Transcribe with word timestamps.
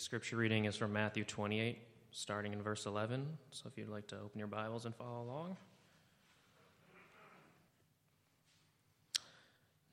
Scripture 0.00 0.38
reading 0.38 0.64
is 0.64 0.76
from 0.76 0.94
Matthew 0.94 1.24
28, 1.24 1.78
starting 2.10 2.54
in 2.54 2.62
verse 2.62 2.86
11. 2.86 3.36
So 3.50 3.64
if 3.70 3.76
you'd 3.76 3.90
like 3.90 4.06
to 4.06 4.16
open 4.16 4.38
your 4.38 4.48
Bibles 4.48 4.86
and 4.86 4.96
follow 4.96 5.20
along. 5.20 5.58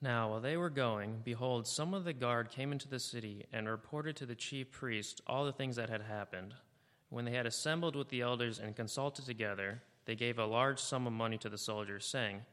Now, 0.01 0.29
while 0.29 0.39
they 0.39 0.55
were 0.55 0.69
going, 0.69 1.23
behold, 1.25 1.67
some 1.67 1.93
of 1.93 2.05
the 2.05 2.13
guard 2.13 2.51
came 2.51 2.71
into 2.71 2.87
the 2.87 2.99
city 2.99 3.47
and 3.51 3.67
reported 3.67 4.15
to 4.15 4.25
the 4.25 4.33
chief 4.33 4.71
priest 4.71 5.19
all 5.27 5.43
the 5.43 5.51
things 5.51 5.75
that 5.75 5.89
had 5.89 6.03
happened. 6.03 6.53
When 7.09 7.25
they 7.25 7.33
had 7.33 7.45
assembled 7.45 7.97
with 7.97 8.07
the 8.07 8.21
elders 8.21 8.59
and 8.59 8.77
consulted 8.77 9.25
together, 9.25 9.81
they 10.05 10.15
gave 10.15 10.39
a 10.39 10.45
large 10.45 10.79
sum 10.79 11.05
of 11.05 11.11
money 11.11 11.37
to 11.39 11.49
the 11.49 11.57
soldiers, 11.57 12.05
saying, 12.05 12.43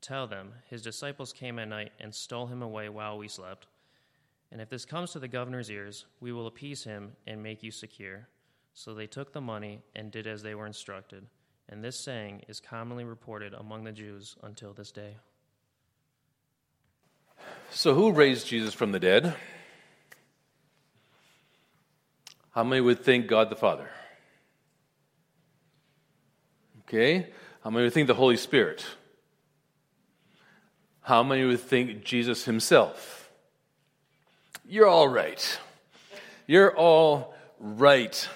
Tell 0.00 0.28
them, 0.28 0.52
his 0.68 0.80
disciples 0.80 1.32
came 1.32 1.58
at 1.58 1.66
night 1.66 1.90
and 1.98 2.14
stole 2.14 2.46
him 2.46 2.62
away 2.62 2.88
while 2.88 3.18
we 3.18 3.26
slept. 3.26 3.66
And 4.52 4.60
if 4.60 4.68
this 4.68 4.84
comes 4.84 5.12
to 5.12 5.18
the 5.18 5.28
governor's 5.28 5.70
ears, 5.70 6.06
we 6.20 6.32
will 6.32 6.46
appease 6.46 6.84
him 6.84 7.12
and 7.26 7.42
make 7.42 7.62
you 7.62 7.70
secure. 7.70 8.28
So 8.74 8.94
they 8.94 9.06
took 9.06 9.32
the 9.32 9.40
money 9.40 9.82
and 9.94 10.10
did 10.10 10.26
as 10.26 10.42
they 10.42 10.54
were 10.54 10.66
instructed. 10.66 11.26
And 11.68 11.84
this 11.84 12.00
saying 12.00 12.42
is 12.48 12.60
commonly 12.60 13.04
reported 13.04 13.54
among 13.54 13.84
the 13.84 13.92
Jews 13.92 14.36
until 14.42 14.72
this 14.72 14.90
day. 14.90 15.16
So, 17.70 17.94
who 17.94 18.10
raised 18.10 18.48
Jesus 18.48 18.74
from 18.74 18.92
the 18.92 18.98
dead? 18.98 19.34
How 22.50 22.64
many 22.64 22.80
would 22.80 23.04
think 23.04 23.28
God 23.28 23.48
the 23.48 23.56
Father? 23.56 23.88
Okay. 26.82 27.28
How 27.62 27.70
many 27.70 27.84
would 27.84 27.92
think 27.92 28.08
the 28.08 28.14
Holy 28.14 28.36
Spirit? 28.36 28.84
How 31.02 31.22
many 31.22 31.44
would 31.44 31.60
think 31.60 32.04
Jesus 32.04 32.44
himself? 32.44 33.19
You're 34.70 34.86
all 34.86 35.08
right. 35.08 35.58
You're 36.46 36.76
all 36.76 37.34
right. 37.58 38.28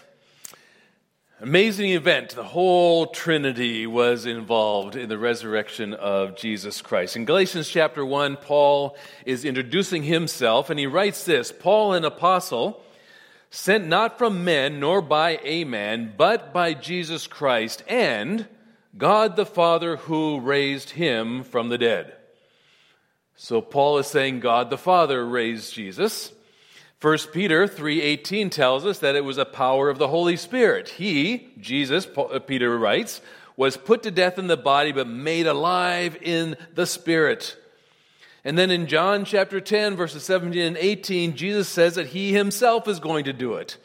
Amazing 1.41 1.91
event. 1.93 2.31
The 2.31 2.43
whole 2.43 3.07
Trinity 3.07 3.87
was 3.87 4.27
involved 4.27 4.97
in 4.97 5.09
the 5.09 5.17
resurrection 5.17 5.95
of 5.95 6.35
Jesus 6.35 6.83
Christ. 6.83 7.15
In 7.15 7.25
Galatians 7.25 7.69
chapter 7.69 8.05
1, 8.05 8.39
Paul 8.39 8.97
is 9.25 9.45
introducing 9.45 10.03
himself, 10.03 10.71
and 10.71 10.81
he 10.81 10.89
writes 10.89 11.25
this 11.25 11.53
Paul, 11.53 11.93
an 11.93 12.05
apostle, 12.05 12.83
sent 13.51 13.87
not 13.87 14.19
from 14.19 14.43
men 14.43 14.81
nor 14.81 15.01
by 15.01 15.39
a 15.45 15.63
man, 15.63 16.15
but 16.17 16.53
by 16.53 16.75
Jesus 16.75 17.29
Christ 17.29 17.85
and 17.87 18.49
God 18.99 19.37
the 19.37 19.47
Father 19.47 19.99
who 19.99 20.41
raised 20.41 20.91
him 20.91 21.45
from 21.45 21.69
the 21.69 21.79
dead. 21.79 22.17
So 23.37 23.61
Paul 23.61 23.99
is 23.99 24.07
saying 24.07 24.41
God 24.41 24.71
the 24.71 24.79
Father 24.79 25.27
raised 25.27 25.75
Jesus. 25.75 26.33
1 27.01 27.33
Peter 27.33 27.67
3:18 27.67 28.51
tells 28.51 28.87
us 28.87 29.01
that 29.01 29.17
it 29.17 29.25
was 29.25 29.37
a 29.37 29.45
power 29.45 29.91
of 29.91 29.99
the 29.99 30.09
Holy 30.09 30.37
Spirit. 30.37 30.89
He, 30.91 31.49
Jesus, 31.61 32.07
uh, 32.17 32.39
Peter 32.39 32.79
writes, 32.79 33.21
was 33.57 33.77
put 33.77 34.03
to 34.03 34.11
death 34.11 34.39
in 34.39 34.47
the 34.47 34.57
body 34.57 34.93
but 34.93 35.07
made 35.07 35.47
alive 35.47 36.17
in 36.23 36.57
the 36.75 36.87
spirit. 36.87 37.57
And 38.45 38.59
then 38.59 38.71
in 38.71 38.87
John 38.87 39.25
chapter 39.25 39.61
10 39.61 39.97
verses 39.97 40.25
17 40.25 40.61
and 40.61 40.77
18, 40.77 41.37
Jesus 41.37 41.69
says 41.69 41.95
that 41.95 42.09
he 42.09 42.33
himself 42.33 42.89
is 42.89 43.01
going 43.01 43.25
to 43.25 43.33
do 43.33 43.55
it. 43.55 43.77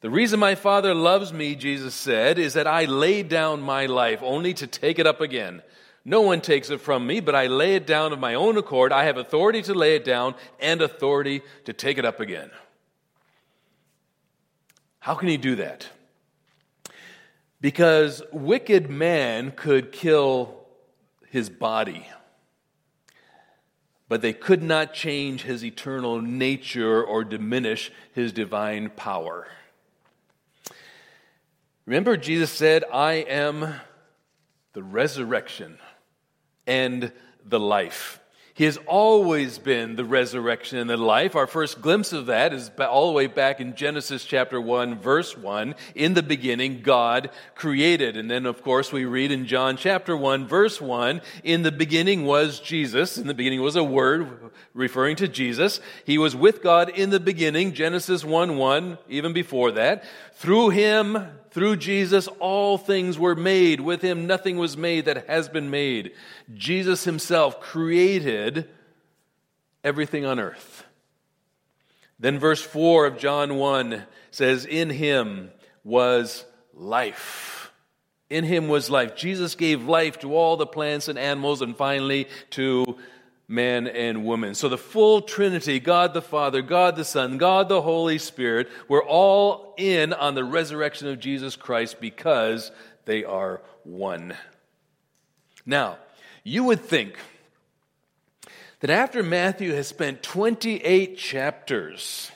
The 0.00 0.10
reason 0.10 0.38
my 0.38 0.54
Father 0.54 0.94
loves 0.94 1.32
me, 1.32 1.54
Jesus 1.54 1.94
said, 1.94 2.38
is 2.38 2.54
that 2.54 2.66
I 2.66 2.84
laid 2.84 3.28
down 3.28 3.62
my 3.62 3.86
life 3.86 4.20
only 4.22 4.52
to 4.54 4.66
take 4.66 4.98
it 4.98 5.06
up 5.06 5.20
again. 5.20 5.62
No 6.04 6.20
one 6.20 6.42
takes 6.42 6.68
it 6.68 6.80
from 6.82 7.06
me, 7.06 7.20
but 7.20 7.34
I 7.34 7.46
lay 7.46 7.76
it 7.76 7.86
down 7.86 8.12
of 8.12 8.18
my 8.18 8.34
own 8.34 8.58
accord. 8.58 8.92
I 8.92 9.04
have 9.04 9.16
authority 9.16 9.62
to 9.62 9.74
lay 9.74 9.96
it 9.96 10.04
down 10.04 10.34
and 10.60 10.82
authority 10.82 11.42
to 11.64 11.72
take 11.72 11.96
it 11.96 12.04
up 12.04 12.20
again. 12.20 12.50
How 14.98 15.14
can 15.14 15.28
he 15.28 15.38
do 15.38 15.56
that? 15.56 15.88
Because 17.60 18.22
wicked 18.32 18.90
man 18.90 19.50
could 19.50 19.92
kill 19.92 20.66
his 21.30 21.48
body, 21.48 22.06
but 24.06 24.20
they 24.20 24.34
could 24.34 24.62
not 24.62 24.92
change 24.92 25.42
his 25.42 25.64
eternal 25.64 26.20
nature 26.20 27.02
or 27.02 27.24
diminish 27.24 27.90
his 28.12 28.32
divine 28.32 28.90
power. 28.90 29.46
Remember, 31.86 32.18
Jesus 32.18 32.50
said, 32.50 32.84
I 32.92 33.14
am 33.14 33.74
the 34.74 34.82
resurrection 34.82 35.78
and 36.66 37.12
the 37.46 37.60
life. 37.60 38.20
He 38.56 38.64
has 38.64 38.78
always 38.86 39.58
been 39.58 39.96
the 39.96 40.04
resurrection 40.04 40.78
and 40.78 40.88
the 40.88 40.96
life. 40.96 41.34
Our 41.34 41.48
first 41.48 41.82
glimpse 41.82 42.12
of 42.12 42.26
that 42.26 42.52
is 42.52 42.70
all 42.78 43.08
the 43.08 43.12
way 43.12 43.26
back 43.26 43.58
in 43.58 43.74
Genesis 43.74 44.24
chapter 44.24 44.60
1, 44.60 45.00
verse 45.00 45.36
1. 45.36 45.74
In 45.96 46.14
the 46.14 46.22
beginning, 46.22 46.80
God 46.80 47.30
created. 47.56 48.16
And 48.16 48.30
then, 48.30 48.46
of 48.46 48.62
course, 48.62 48.92
we 48.92 49.06
read 49.06 49.32
in 49.32 49.46
John 49.46 49.76
chapter 49.76 50.16
1, 50.16 50.46
verse 50.46 50.80
1, 50.80 51.20
in 51.42 51.62
the 51.62 51.72
beginning 51.72 52.26
was 52.26 52.60
Jesus. 52.60 53.18
In 53.18 53.26
the 53.26 53.34
beginning 53.34 53.60
was 53.60 53.74
a 53.74 53.82
word 53.82 54.52
referring 54.72 55.16
to 55.16 55.26
Jesus. 55.26 55.80
He 56.04 56.16
was 56.16 56.36
with 56.36 56.62
God 56.62 56.90
in 56.90 57.10
the 57.10 57.18
beginning, 57.18 57.72
Genesis 57.72 58.24
1, 58.24 58.56
1, 58.56 58.98
even 59.08 59.32
before 59.32 59.72
that. 59.72 60.04
Through 60.34 60.70
him, 60.70 61.26
through 61.54 61.76
Jesus, 61.76 62.26
all 62.40 62.76
things 62.76 63.16
were 63.16 63.36
made. 63.36 63.80
With 63.80 64.02
him, 64.02 64.26
nothing 64.26 64.56
was 64.56 64.76
made 64.76 65.04
that 65.04 65.28
has 65.28 65.48
been 65.48 65.70
made. 65.70 66.10
Jesus 66.52 67.04
himself 67.04 67.60
created 67.60 68.68
everything 69.84 70.24
on 70.24 70.40
earth. 70.40 70.84
Then, 72.18 72.40
verse 72.40 72.60
4 72.60 73.06
of 73.06 73.18
John 73.18 73.54
1 73.54 74.02
says, 74.32 74.64
In 74.64 74.90
him 74.90 75.52
was 75.84 76.44
life. 76.72 77.70
In 78.28 78.42
him 78.42 78.66
was 78.66 78.90
life. 78.90 79.14
Jesus 79.14 79.54
gave 79.54 79.86
life 79.86 80.18
to 80.20 80.34
all 80.34 80.56
the 80.56 80.66
plants 80.66 81.06
and 81.06 81.16
animals, 81.16 81.62
and 81.62 81.76
finally 81.76 82.26
to 82.50 82.98
man 83.46 83.86
and 83.86 84.24
woman. 84.24 84.54
So 84.54 84.68
the 84.68 84.78
full 84.78 85.22
Trinity, 85.22 85.80
God 85.80 86.14
the 86.14 86.22
Father, 86.22 86.62
God 86.62 86.96
the 86.96 87.04
Son, 87.04 87.38
God 87.38 87.68
the 87.68 87.82
Holy 87.82 88.18
Spirit, 88.18 88.68
we're 88.88 89.04
all 89.04 89.74
in 89.76 90.12
on 90.12 90.34
the 90.34 90.44
resurrection 90.44 91.08
of 91.08 91.20
Jesus 91.20 91.56
Christ 91.56 92.00
because 92.00 92.72
they 93.04 93.24
are 93.24 93.60
one. 93.84 94.34
Now, 95.66 95.98
you 96.42 96.64
would 96.64 96.80
think 96.80 97.18
that 98.80 98.90
after 98.90 99.22
Matthew 99.22 99.72
has 99.72 99.88
spent 99.88 100.22
28 100.22 101.16
chapters 101.16 102.30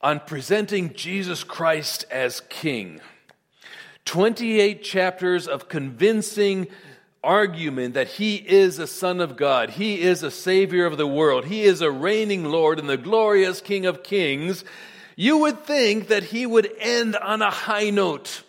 on 0.00 0.20
presenting 0.20 0.92
Jesus 0.94 1.44
Christ 1.44 2.04
as 2.10 2.42
King, 2.48 3.00
28 4.04 4.82
chapters 4.82 5.48
of 5.48 5.68
convincing 5.68 6.68
argument 7.26 7.94
that 7.94 8.06
he 8.06 8.36
is 8.36 8.78
a 8.78 8.86
son 8.86 9.20
of 9.20 9.36
God, 9.36 9.70
he 9.70 10.00
is 10.00 10.22
a 10.22 10.30
savior 10.30 10.86
of 10.86 10.96
the 10.96 11.06
world, 11.06 11.46
he 11.46 11.64
is 11.64 11.80
a 11.80 11.90
reigning 11.90 12.44
Lord 12.44 12.78
and 12.78 12.88
the 12.88 12.96
glorious 12.96 13.60
King 13.60 13.84
of 13.84 14.04
kings, 14.04 14.64
you 15.16 15.38
would 15.38 15.64
think 15.64 16.08
that 16.08 16.24
he 16.24 16.46
would 16.46 16.70
end 16.78 17.16
on 17.16 17.42
a 17.42 17.50
high 17.50 17.90
note, 17.90 18.42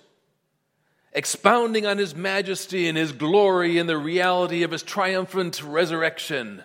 expounding 1.14 1.86
on 1.86 1.98
his 1.98 2.14
majesty 2.16 2.88
and 2.88 2.98
his 2.98 3.14
glory 3.14 3.80
and 3.80 3.90
the 3.90 3.98
reality 3.98 4.64
of 4.64 4.72
his 4.72 4.84
triumphant 4.84 5.64
resurrection. 5.64 6.64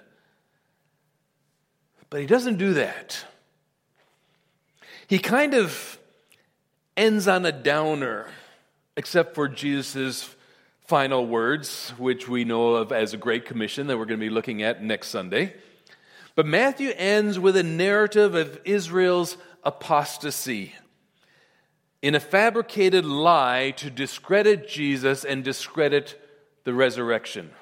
But 2.11 2.21
he 2.21 2.27
doesn't 2.27 2.59
do 2.59 2.75
that. 2.75 3.25
He 5.07 5.19
kind 5.19 5.55
of 5.55 5.99
ends 6.97 7.27
on 7.27 7.47
a 7.47 7.53
downer, 7.53 8.29
except 8.97 9.35
for 9.35 9.49
Jesus' 9.49 10.35
final 10.93 11.27
words, 11.27 11.95
which 11.97 12.29
we 12.29 12.45
know 12.45 12.75
of 12.75 12.93
as 12.93 13.15
a 13.15 13.17
Great 13.17 13.47
Commission 13.47 13.87
that 13.87 13.97
we're 13.97 14.05
going 14.05 14.21
to 14.21 14.27
be 14.27 14.29
looking 14.29 14.63
at 14.63 14.83
next 14.83 15.09
Sunday. 15.09 15.55
But 16.35 16.45
Matthew 16.45 16.93
ends 16.95 17.39
with 17.39 17.57
a 17.57 17.63
narrative 17.63 18.35
of 18.35 18.61
Israel's 18.67 19.39
apostasy 19.65 20.75
in 22.03 22.15
a 22.15 22.21
fabricated 22.21 23.07
lie 23.07 23.73
to 23.79 23.89
discredit 23.89 24.69
Jesus 24.69 25.25
and 25.25 25.43
discredit 25.43 26.21
the 26.65 26.75
resurrection. 26.75 27.53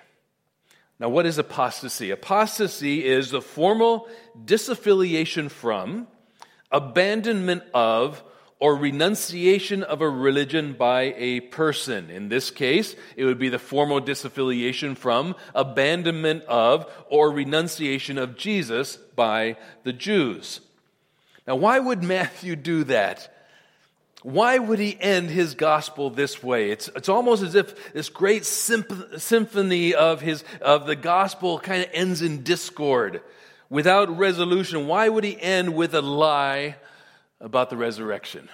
Now, 0.99 1.09
what 1.09 1.25
is 1.25 1.39
apostasy? 1.39 2.11
Apostasy 2.11 3.05
is 3.05 3.31
the 3.31 3.41
formal 3.41 4.09
disaffiliation 4.45 5.53
from, 5.53 6.09
abandonment 6.73 7.63
of, 7.73 8.25
or 8.61 8.77
renunciation 8.77 9.83
of 9.83 10.03
a 10.03 10.09
religion 10.09 10.75
by 10.75 11.15
a 11.17 11.41
person. 11.41 12.11
In 12.11 12.29
this 12.29 12.51
case, 12.51 12.95
it 13.17 13.25
would 13.25 13.39
be 13.39 13.49
the 13.49 13.59
formal 13.59 14.03
disaffiliation 14.03 14.97
from, 14.97 15.35
abandonment 15.55 16.45
of, 16.45 16.87
or 17.09 17.33
renunciation 17.33 18.19
of 18.19 18.37
Jesus 18.37 18.97
by 19.17 19.57
the 19.83 19.95
Jews. 19.95 20.61
Now, 21.47 21.57
why 21.57 21.79
would 21.79 22.03
Matthew 22.03 22.55
do 22.55 22.85
that? 22.85 23.35
Why 24.23 24.59
would 24.59 24.79
he 24.79 24.99
end 25.01 25.31
his 25.31 25.55
gospel 25.55 26.11
this 26.11 26.43
way? 26.43 26.71
It's, 26.71 26.89
it's 26.95 27.09
almost 27.09 27.43
as 27.43 27.55
if 27.55 27.95
this 27.95 28.11
great 28.11 28.45
symphony 28.45 29.95
of, 29.95 30.21
his, 30.21 30.45
of 30.61 30.87
the 30.87 30.97
gospel 30.97 31.59
kind 31.59 31.83
of 31.83 31.89
ends 31.95 32.21
in 32.21 32.43
discord 32.43 33.23
without 33.71 34.19
resolution. 34.19 34.87
Why 34.87 35.09
would 35.09 35.25
he 35.25 35.41
end 35.41 35.75
with 35.75 35.95
a 35.95 36.03
lie 36.03 36.77
about 37.41 37.71
the 37.71 37.77
resurrection? 37.77 38.49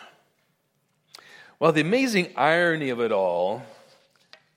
Well, 1.59 1.73
the 1.73 1.81
amazing 1.81 2.33
irony 2.37 2.91
of 2.91 3.01
it 3.01 3.13
all 3.13 3.63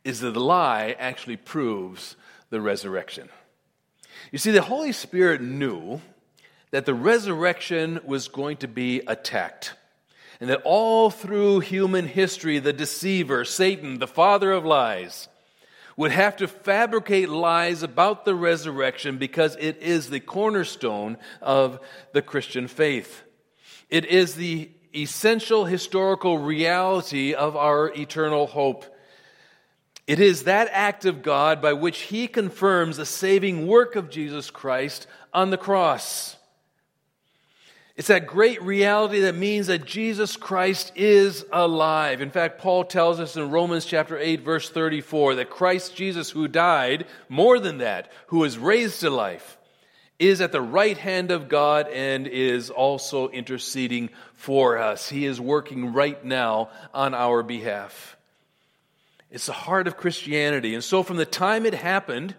is 0.03 0.19
that 0.19 0.31
the 0.31 0.39
lie 0.39 0.95
actually 0.99 1.37
proves 1.37 2.15
the 2.49 2.61
resurrection. 2.61 3.29
You 4.31 4.37
see, 4.37 4.51
the 4.51 4.61
Holy 4.61 4.91
Spirit 4.91 5.41
knew 5.41 6.01
that 6.71 6.85
the 6.85 6.93
resurrection 6.93 7.99
was 8.03 8.27
going 8.27 8.57
to 8.57 8.67
be 8.67 9.01
attacked. 9.07 9.73
And 10.41 10.49
that 10.49 10.61
all 10.63 11.09
through 11.09 11.61
human 11.61 12.05
history, 12.05 12.59
the 12.59 12.71
deceiver, 12.71 13.43
Satan, 13.43 13.99
the 13.99 14.07
father 14.07 14.51
of 14.51 14.65
lies, 14.65 15.27
would 15.97 16.11
have 16.11 16.37
to 16.37 16.47
fabricate 16.47 17.27
lies 17.27 17.83
about 17.83 18.23
the 18.23 18.35
resurrection 18.35 19.17
because 19.17 19.57
it 19.59 19.81
is 19.81 20.09
the 20.09 20.21
cornerstone 20.21 21.17
of 21.41 21.79
the 22.13 22.21
Christian 22.21 22.69
faith. 22.69 23.23
It 23.89 24.06
is 24.06 24.36
the 24.36 24.69
essential 24.95 25.65
historical 25.65 26.38
reality 26.38 27.33
of 27.33 27.56
our 27.56 27.91
eternal 27.95 28.47
hope. 28.47 28.86
It 30.07 30.19
is 30.19 30.44
that 30.44 30.69
act 30.71 31.06
of 31.06 31.21
God 31.21 31.62
by 31.62 31.74
which 31.74 32.00
He 32.00 32.27
confirms 32.27 32.97
the 32.97 33.06
saving 33.06 33.68
work 33.68 33.95
of 33.95 34.09
Jesus 34.09 34.50
Christ 34.50 35.06
on 35.33 35.51
the 35.51 35.57
cross. 35.57 36.36
It's 37.95 38.07
that 38.07 38.25
great 38.25 38.62
reality 38.63 39.19
that 39.19 39.36
means 39.36 39.68
that 39.68 39.86
Jesus 39.86 40.38
Christ 40.38 40.94
is 40.95 41.45
alive. 41.51 42.21
In 42.21 42.31
fact, 42.31 42.59
Paul 42.59 42.86
tells 42.86 43.19
us 43.19 43.36
in 43.36 43.51
Romans 43.51 43.86
chapter 43.86 44.18
8 44.18 44.41
verse 44.41 44.69
34 44.69 45.36
that 45.36 45.50
Christ 45.50 45.95
Jesus 45.95 46.31
who 46.31 46.47
died, 46.47 47.06
more 47.27 47.59
than 47.59 47.80
that, 47.80 48.12
who 48.27 48.39
was 48.39 48.57
raised 48.57 49.01
to 49.01 49.09
life, 49.09 49.58
is 50.19 50.42
at 50.42 50.51
the 50.51 50.62
right 50.62 50.98
hand 50.98 51.31
of 51.31 51.48
God 51.48 51.88
and 51.88 52.27
is 52.27 52.69
also 52.69 53.30
interceding 53.30 54.10
for 54.33 54.77
us. 54.77 55.10
He 55.10 55.25
is 55.25 55.39
working 55.39 55.94
right 55.94 56.24
now 56.24 56.69
on 56.94 57.13
our 57.13 57.42
behalf. 57.42 58.18
It's 59.31 59.45
the 59.45 59.54
heart 59.54 59.88
of 59.88 59.95
Christianity. 59.95 60.74
And 60.74 60.83
so 60.83 61.04
from 61.04 61.18
the 61.18 61.25
time 61.25 61.66
it 61.66 61.74
happened 61.74 62.36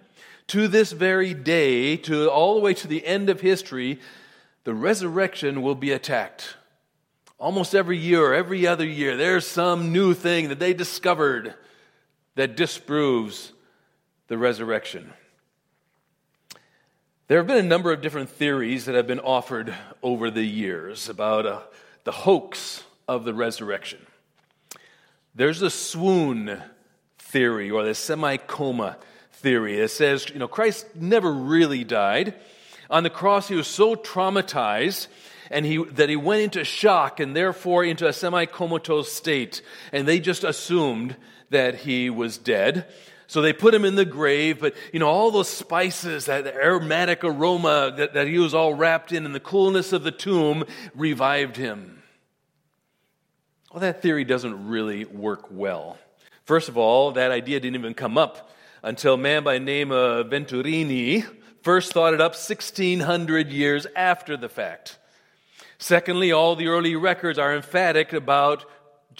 to 0.48 0.68
this 0.68 0.92
very 0.92 1.32
day, 1.32 1.96
to 1.96 2.28
all 2.28 2.54
the 2.54 2.60
way 2.60 2.74
to 2.74 2.88
the 2.88 3.06
end 3.06 3.30
of 3.30 3.40
history, 3.40 4.00
the 4.64 4.74
resurrection 4.74 5.62
will 5.62 5.74
be 5.74 5.92
attacked. 5.92 6.56
Almost 7.38 7.74
every 7.74 7.96
year 7.96 8.26
or 8.26 8.34
every 8.34 8.66
other 8.66 8.84
year, 8.84 9.16
there's 9.16 9.46
some 9.46 9.92
new 9.92 10.12
thing 10.12 10.48
that 10.50 10.58
they 10.58 10.74
discovered 10.74 11.54
that 12.34 12.56
disproves 12.56 13.52
the 14.26 14.36
resurrection. 14.36 15.12
There 17.30 17.38
have 17.38 17.46
been 17.46 17.64
a 17.64 17.68
number 17.68 17.92
of 17.92 18.00
different 18.02 18.28
theories 18.30 18.86
that 18.86 18.96
have 18.96 19.06
been 19.06 19.20
offered 19.20 19.72
over 20.02 20.32
the 20.32 20.42
years 20.42 21.08
about 21.08 21.46
uh, 21.46 21.60
the 22.02 22.10
hoax 22.10 22.82
of 23.06 23.24
the 23.24 23.32
resurrection. 23.32 24.04
There's 25.36 25.60
the 25.60 25.70
swoon 25.70 26.60
theory 27.18 27.70
or 27.70 27.84
the 27.84 27.94
semi 27.94 28.36
coma 28.36 28.96
theory 29.30 29.76
that 29.76 29.92
says, 29.92 30.28
you 30.28 30.40
know, 30.40 30.48
Christ 30.48 30.86
never 30.96 31.32
really 31.32 31.84
died. 31.84 32.34
On 32.90 33.04
the 33.04 33.10
cross, 33.10 33.46
he 33.46 33.54
was 33.54 33.68
so 33.68 33.94
traumatized 33.94 35.06
and 35.52 35.64
he, 35.64 35.84
that 35.84 36.08
he 36.08 36.16
went 36.16 36.42
into 36.42 36.64
shock 36.64 37.20
and 37.20 37.36
therefore 37.36 37.84
into 37.84 38.08
a 38.08 38.12
semi 38.12 38.46
comatose 38.46 39.12
state. 39.12 39.62
And 39.92 40.08
they 40.08 40.18
just 40.18 40.42
assumed 40.42 41.14
that 41.50 41.76
he 41.76 42.10
was 42.10 42.38
dead. 42.38 42.86
So 43.30 43.40
they 43.40 43.52
put 43.52 43.74
him 43.74 43.84
in 43.84 43.94
the 43.94 44.04
grave, 44.04 44.58
but 44.58 44.74
you 44.92 44.98
know, 44.98 45.06
all 45.06 45.30
those 45.30 45.48
spices, 45.48 46.24
that 46.26 46.48
aromatic 46.48 47.22
aroma 47.22 47.94
that, 47.96 48.14
that 48.14 48.26
he 48.26 48.38
was 48.40 48.54
all 48.54 48.74
wrapped 48.74 49.12
in, 49.12 49.24
and 49.24 49.32
the 49.32 49.38
coolness 49.38 49.92
of 49.92 50.02
the 50.02 50.10
tomb 50.10 50.64
revived 50.96 51.56
him. 51.56 52.02
Well, 53.70 53.82
that 53.82 54.02
theory 54.02 54.24
doesn't 54.24 54.66
really 54.66 55.04
work 55.04 55.46
well. 55.48 55.96
First 56.42 56.68
of 56.68 56.76
all, 56.76 57.12
that 57.12 57.30
idea 57.30 57.60
didn't 57.60 57.76
even 57.76 57.94
come 57.94 58.18
up 58.18 58.50
until 58.82 59.14
a 59.14 59.16
man 59.16 59.44
by 59.44 59.60
the 59.60 59.64
name 59.64 59.92
of 59.92 60.26
Venturini 60.26 61.24
first 61.62 61.92
thought 61.92 62.14
it 62.14 62.20
up 62.20 62.32
1600 62.32 63.52
years 63.52 63.86
after 63.94 64.36
the 64.36 64.48
fact. 64.48 64.98
Secondly, 65.78 66.32
all 66.32 66.56
the 66.56 66.66
early 66.66 66.96
records 66.96 67.38
are 67.38 67.54
emphatic 67.54 68.12
about 68.12 68.64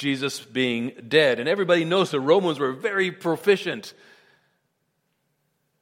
Jesus 0.01 0.41
being 0.41 0.93
dead. 1.09 1.39
And 1.39 1.49
everybody 1.49 1.85
knows 1.85 2.11
the 2.11 2.21
Romans 2.21 2.59
were 2.59 2.73
very 2.73 3.13
proficient 3.13 3.93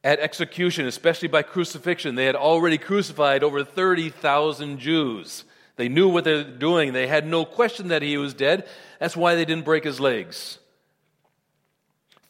at 0.03 0.19
execution, 0.19 0.87
especially 0.87 1.29
by 1.29 1.43
crucifixion. 1.43 2.17
They 2.17 2.26
had 2.26 2.35
already 2.35 2.79
crucified 2.79 3.44
over 3.44 3.62
30,000 3.62 4.79
Jews. 4.81 5.44
They 5.76 5.88
knew 5.88 6.09
what 6.09 6.25
they 6.25 6.35
were 6.35 6.43
doing. 6.43 6.93
They 6.93 7.06
had 7.06 7.29
no 7.29 7.44
question 7.44 7.88
that 7.88 8.03
he 8.03 8.19
was 8.19 8.35
dead. 8.35 8.69
That's 8.99 9.17
why 9.17 9.37
they 9.37 9.44
didn't 9.44 9.65
break 9.65 9.85
his 9.85 10.00
legs. 10.00 10.59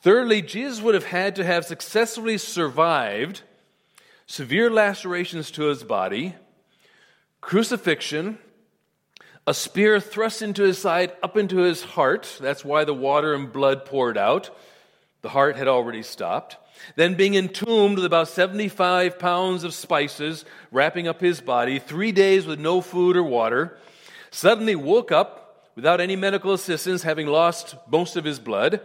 Thirdly, 0.02 0.42
Jesus 0.42 0.82
would 0.82 0.94
have 0.94 1.06
had 1.06 1.36
to 1.36 1.44
have 1.44 1.64
successfully 1.64 2.36
survived 2.36 3.40
severe 4.26 4.70
lacerations 4.70 5.50
to 5.52 5.64
his 5.64 5.82
body, 5.82 6.34
crucifixion, 7.40 8.38
a 9.48 9.54
spear 9.54 9.98
thrust 9.98 10.42
into 10.42 10.62
his 10.62 10.76
side 10.76 11.10
up 11.22 11.34
into 11.38 11.56
his 11.56 11.82
heart. 11.82 12.36
That's 12.38 12.66
why 12.66 12.84
the 12.84 12.92
water 12.92 13.32
and 13.32 13.50
blood 13.50 13.86
poured 13.86 14.18
out. 14.18 14.50
The 15.22 15.30
heart 15.30 15.56
had 15.56 15.66
already 15.66 16.02
stopped. 16.02 16.58
Then 16.96 17.14
being 17.14 17.34
entombed 17.34 17.96
with 17.96 18.04
about 18.04 18.28
75 18.28 19.18
pounds 19.18 19.64
of 19.64 19.72
spices, 19.72 20.44
wrapping 20.70 21.08
up 21.08 21.22
his 21.22 21.40
body, 21.40 21.78
three 21.78 22.12
days 22.12 22.44
with 22.44 22.60
no 22.60 22.82
food 22.82 23.16
or 23.16 23.22
water, 23.22 23.78
suddenly 24.30 24.76
woke 24.76 25.10
up 25.10 25.70
without 25.74 26.02
any 26.02 26.14
medical 26.14 26.52
assistance, 26.52 27.02
having 27.02 27.26
lost 27.26 27.74
most 27.90 28.16
of 28.16 28.24
his 28.24 28.38
blood 28.38 28.82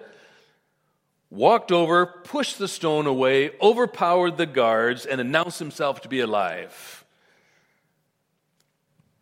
walked 1.30 1.71
over, 1.71 2.06
pushed 2.06 2.57
the 2.57 2.68
stone 2.69 3.07
away, 3.07 3.51
overpowered 3.59 4.38
the 4.38 4.45
guards, 4.45 5.06
and 5.06 5.19
announced 5.19 5.59
himself 5.59 6.00
to 6.01 6.07
be 6.07 6.19
alive. 6.19 7.04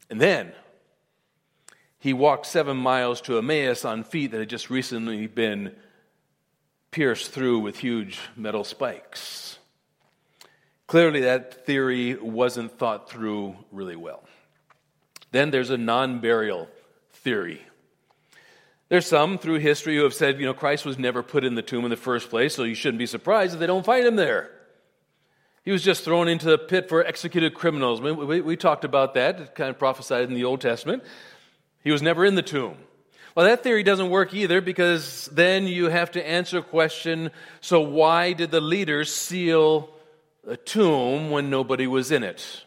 And 0.09 0.21
then 0.21 0.51
he 2.01 2.13
walked 2.13 2.47
seven 2.47 2.77
miles 2.77 3.21
to 3.21 3.37
Emmaus 3.37 3.85
on 3.85 4.03
feet 4.03 4.31
that 4.31 4.39
had 4.39 4.49
just 4.49 4.71
recently 4.71 5.27
been 5.27 5.75
pierced 6.89 7.31
through 7.31 7.59
with 7.59 7.77
huge 7.77 8.19
metal 8.35 8.63
spikes. 8.63 9.59
Clearly, 10.87 11.21
that 11.21 11.63
theory 11.67 12.15
wasn't 12.15 12.79
thought 12.79 13.07
through 13.07 13.55
really 13.71 13.95
well. 13.95 14.23
Then 15.31 15.51
there's 15.51 15.69
a 15.69 15.77
non 15.77 16.21
burial 16.21 16.67
theory. 17.11 17.61
There's 18.89 19.05
some 19.05 19.37
through 19.37 19.59
history 19.59 19.95
who 19.95 20.03
have 20.03 20.15
said, 20.15 20.39
you 20.39 20.47
know, 20.47 20.55
Christ 20.55 20.85
was 20.85 20.97
never 20.97 21.21
put 21.21 21.43
in 21.43 21.53
the 21.53 21.61
tomb 21.61 21.83
in 21.83 21.91
the 21.91 21.97
first 21.97 22.31
place, 22.31 22.55
so 22.55 22.63
you 22.63 22.73
shouldn't 22.73 22.97
be 22.97 23.05
surprised 23.05 23.53
if 23.53 23.59
they 23.59 23.67
don't 23.67 23.85
find 23.85 24.07
him 24.07 24.15
there. 24.15 24.49
He 25.63 25.71
was 25.71 25.83
just 25.83 26.03
thrown 26.03 26.27
into 26.27 26.47
the 26.47 26.57
pit 26.57 26.89
for 26.89 27.05
executed 27.05 27.53
criminals. 27.53 28.01
We, 28.01 28.11
we, 28.11 28.41
we 28.41 28.57
talked 28.57 28.85
about 28.85 29.13
that, 29.13 29.39
it 29.39 29.55
kind 29.55 29.69
of 29.69 29.77
prophesied 29.77 30.27
in 30.27 30.33
the 30.33 30.45
Old 30.45 30.61
Testament. 30.61 31.03
He 31.83 31.91
was 31.91 32.01
never 32.01 32.25
in 32.25 32.35
the 32.35 32.41
tomb. 32.41 32.77
Well, 33.35 33.45
that 33.45 33.63
theory 33.63 33.83
doesn't 33.83 34.09
work 34.09 34.33
either 34.33 34.59
because 34.59 35.29
then 35.31 35.65
you 35.65 35.89
have 35.89 36.11
to 36.11 36.27
answer 36.27 36.59
a 36.59 36.63
question 36.63 37.31
so, 37.61 37.79
why 37.79 38.33
did 38.33 38.51
the 38.51 38.61
leaders 38.61 39.13
seal 39.13 39.89
a 40.45 40.57
tomb 40.57 41.31
when 41.31 41.49
nobody 41.49 41.87
was 41.87 42.11
in 42.11 42.23
it? 42.23 42.65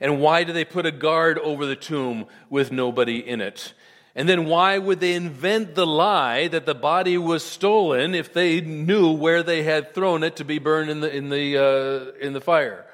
And 0.00 0.20
why 0.20 0.44
did 0.44 0.54
they 0.54 0.64
put 0.64 0.86
a 0.86 0.92
guard 0.92 1.38
over 1.38 1.66
the 1.66 1.76
tomb 1.76 2.26
with 2.50 2.70
nobody 2.70 3.18
in 3.18 3.40
it? 3.40 3.72
And 4.14 4.28
then 4.28 4.46
why 4.46 4.78
would 4.78 5.00
they 5.00 5.14
invent 5.14 5.74
the 5.74 5.86
lie 5.86 6.48
that 6.48 6.66
the 6.66 6.74
body 6.74 7.18
was 7.18 7.44
stolen 7.44 8.14
if 8.14 8.32
they 8.32 8.60
knew 8.60 9.12
where 9.12 9.42
they 9.42 9.62
had 9.62 9.92
thrown 9.92 10.22
it 10.22 10.36
to 10.36 10.44
be 10.44 10.58
burned 10.58 10.88
in 10.88 11.00
the, 11.00 11.14
in 11.14 11.28
the, 11.30 11.58
uh, 11.58 12.24
in 12.24 12.32
the 12.32 12.40
fire? 12.40 12.86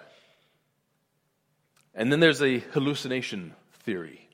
And 1.94 2.10
then 2.10 2.20
there's 2.20 2.42
a 2.42 2.58
hallucination 2.58 3.54
theory 3.84 4.28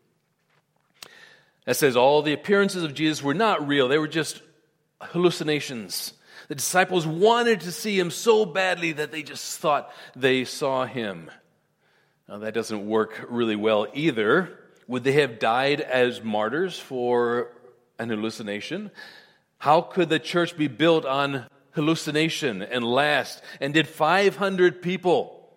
that 1.69 1.75
says 1.75 1.99
all 1.99 2.23
the 2.23 2.33
appearances 2.33 2.83
of 2.83 2.95
Jesus 2.95 3.23
were 3.23 3.35
not 3.35 3.69
real, 3.69 3.89
they 3.89 3.99
were 3.99 4.09
just 4.09 4.41
hallucinations. 5.03 6.15
The 6.49 6.55
disciples 6.55 7.07
wanted 7.07 7.61
to 7.61 7.73
see 7.73 7.99
him 7.99 8.11
so 8.11 8.47
badly 8.47 8.93
that 8.93 9.13
they 9.13 9.23
just 9.23 9.61
thought 9.61 9.93
they 10.17 10.47
saw 10.47 10.87
him. 10.87 11.31
Now, 12.27 12.39
that 12.39 12.55
doesn't 12.55 12.87
work 12.87 13.27
really 13.29 13.55
well 13.55 13.87
either 13.93 14.59
would 14.87 15.05
they 15.05 15.13
have 15.13 15.39
died 15.39 15.83
as 15.83 16.23
martyrs 16.23 16.79
for 16.79 17.51
an 17.99 18.09
hallucination? 18.09 18.91
How 19.59 19.83
could 19.83 20.09
the 20.09 20.19
church 20.19 20.57
be 20.57 20.69
built 20.69 21.05
on 21.05 21.45
hallucination 21.73 22.63
and 22.63 22.83
last? 22.83 23.43
And 23.61 23.75
did 23.75 23.87
500 23.87 24.81
people 24.81 25.51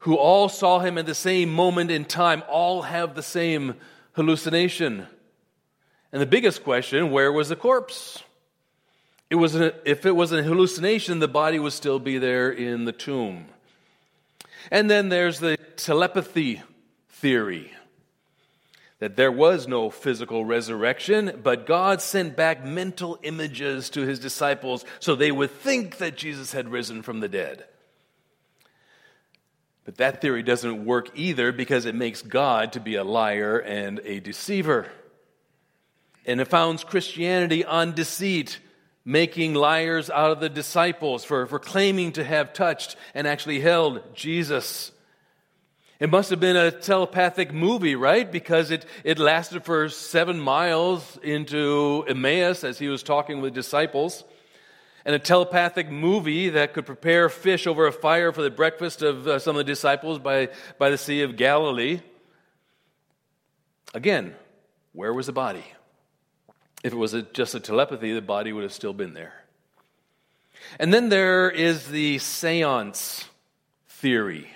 who 0.00 0.16
all 0.16 0.50
saw 0.50 0.80
him 0.80 0.98
at 0.98 1.06
the 1.06 1.14
same 1.14 1.50
moment 1.50 1.90
in 1.90 2.04
time 2.04 2.42
all 2.50 2.82
have 2.82 3.14
the 3.14 3.22
same 3.22 3.76
hallucination? 4.12 5.06
And 6.12 6.20
the 6.20 6.26
biggest 6.26 6.64
question 6.64 7.10
where 7.10 7.32
was 7.32 7.48
the 7.48 7.56
corpse? 7.56 8.22
It 9.28 9.36
was 9.36 9.54
an, 9.54 9.72
if 9.84 10.06
it 10.06 10.16
was 10.16 10.32
a 10.32 10.42
hallucination, 10.42 11.20
the 11.20 11.28
body 11.28 11.58
would 11.58 11.72
still 11.72 12.00
be 12.00 12.18
there 12.18 12.50
in 12.50 12.84
the 12.84 12.92
tomb. 12.92 13.46
And 14.70 14.90
then 14.90 15.08
there's 15.08 15.38
the 15.38 15.56
telepathy 15.76 16.62
theory. 17.08 17.72
that 19.00 19.16
there 19.16 19.32
was 19.32 19.66
no 19.66 19.90
physical 19.90 20.44
resurrection, 20.44 21.40
but 21.42 21.66
God 21.66 22.02
sent 22.02 22.36
back 22.36 22.64
mental 22.64 23.18
images 23.22 23.88
to 23.90 24.02
his 24.02 24.18
disciples 24.18 24.84
so 25.00 25.14
they 25.14 25.32
would 25.32 25.50
think 25.50 25.96
that 25.96 26.16
Jesus 26.16 26.52
had 26.52 26.68
risen 26.68 27.02
from 27.02 27.20
the 27.20 27.28
dead. 27.28 27.64
But 29.84 29.96
that 29.96 30.20
theory 30.20 30.42
doesn't 30.42 30.84
work 30.84 31.10
either 31.14 31.52
because 31.52 31.84
it 31.86 31.94
makes 31.94 32.22
God 32.22 32.74
to 32.74 32.80
be 32.80 32.96
a 32.96 33.04
liar 33.04 33.58
and 33.58 34.00
a 34.04 34.20
deceiver. 34.20 34.86
And 36.26 36.40
it 36.40 36.48
founds 36.48 36.84
Christianity 36.84 37.64
on 37.64 37.94
deceit, 37.94 38.60
making 39.04 39.54
liars 39.54 40.10
out 40.10 40.30
of 40.30 40.40
the 40.40 40.50
disciples 40.50 41.24
for, 41.24 41.46
for 41.46 41.58
claiming 41.58 42.12
to 42.12 42.24
have 42.24 42.52
touched 42.52 42.96
and 43.14 43.26
actually 43.26 43.60
held 43.60 44.14
Jesus. 44.14 44.92
It 45.98 46.10
must 46.10 46.30
have 46.30 46.40
been 46.40 46.56
a 46.56 46.70
telepathic 46.70 47.52
movie, 47.52 47.94
right? 47.94 48.30
Because 48.30 48.70
it, 48.70 48.86
it 49.04 49.18
lasted 49.18 49.64
for 49.64 49.88
seven 49.88 50.40
miles 50.40 51.18
into 51.22 52.04
Emmaus 52.08 52.64
as 52.64 52.78
he 52.78 52.88
was 52.88 53.02
talking 53.02 53.40
with 53.40 53.54
disciples. 53.54 54.24
And 55.04 55.14
a 55.14 55.18
telepathic 55.18 55.90
movie 55.90 56.50
that 56.50 56.74
could 56.74 56.86
prepare 56.86 57.28
fish 57.28 57.66
over 57.66 57.86
a 57.86 57.92
fire 57.92 58.32
for 58.32 58.42
the 58.42 58.50
breakfast 58.50 59.02
of 59.02 59.26
uh, 59.26 59.38
some 59.38 59.56
of 59.56 59.58
the 59.58 59.64
disciples 59.72 60.18
by, 60.18 60.50
by 60.78 60.90
the 60.90 60.98
Sea 60.98 61.22
of 61.22 61.36
Galilee. 61.36 62.00
Again, 63.94 64.34
where 64.92 65.12
was 65.12 65.26
the 65.26 65.32
body? 65.32 65.64
If 66.82 66.92
it 66.92 66.96
was 66.96 67.14
a, 67.14 67.22
just 67.22 67.54
a 67.54 67.60
telepathy, 67.60 68.12
the 68.12 68.22
body 68.22 68.52
would 68.52 68.62
have 68.62 68.72
still 68.72 68.92
been 68.92 69.14
there. 69.14 69.34
And 70.78 70.92
then 70.92 71.08
there 71.08 71.50
is 71.50 71.88
the 71.88 72.18
seance 72.18 73.24
theory 73.88 74.48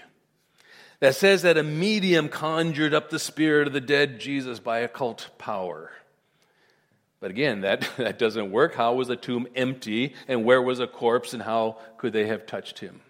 that 1.00 1.14
says 1.14 1.42
that 1.42 1.58
a 1.58 1.62
medium 1.62 2.28
conjured 2.28 2.94
up 2.94 3.10
the 3.10 3.18
spirit 3.18 3.66
of 3.66 3.72
the 3.72 3.80
dead 3.80 4.20
Jesus 4.20 4.58
by 4.58 4.78
occult 4.78 5.30
power. 5.38 5.90
But 7.24 7.30
again, 7.30 7.62
that, 7.62 7.88
that 7.96 8.18
doesn't 8.18 8.50
work. 8.50 8.74
How 8.74 8.92
was 8.92 9.08
the 9.08 9.16
tomb 9.16 9.46
empty, 9.56 10.12
and 10.28 10.44
where 10.44 10.60
was 10.60 10.78
a 10.78 10.86
corpse, 10.86 11.32
and 11.32 11.42
how 11.42 11.78
could 11.96 12.12
they 12.12 12.26
have 12.26 12.44
touched 12.44 12.80
him? 12.80 13.00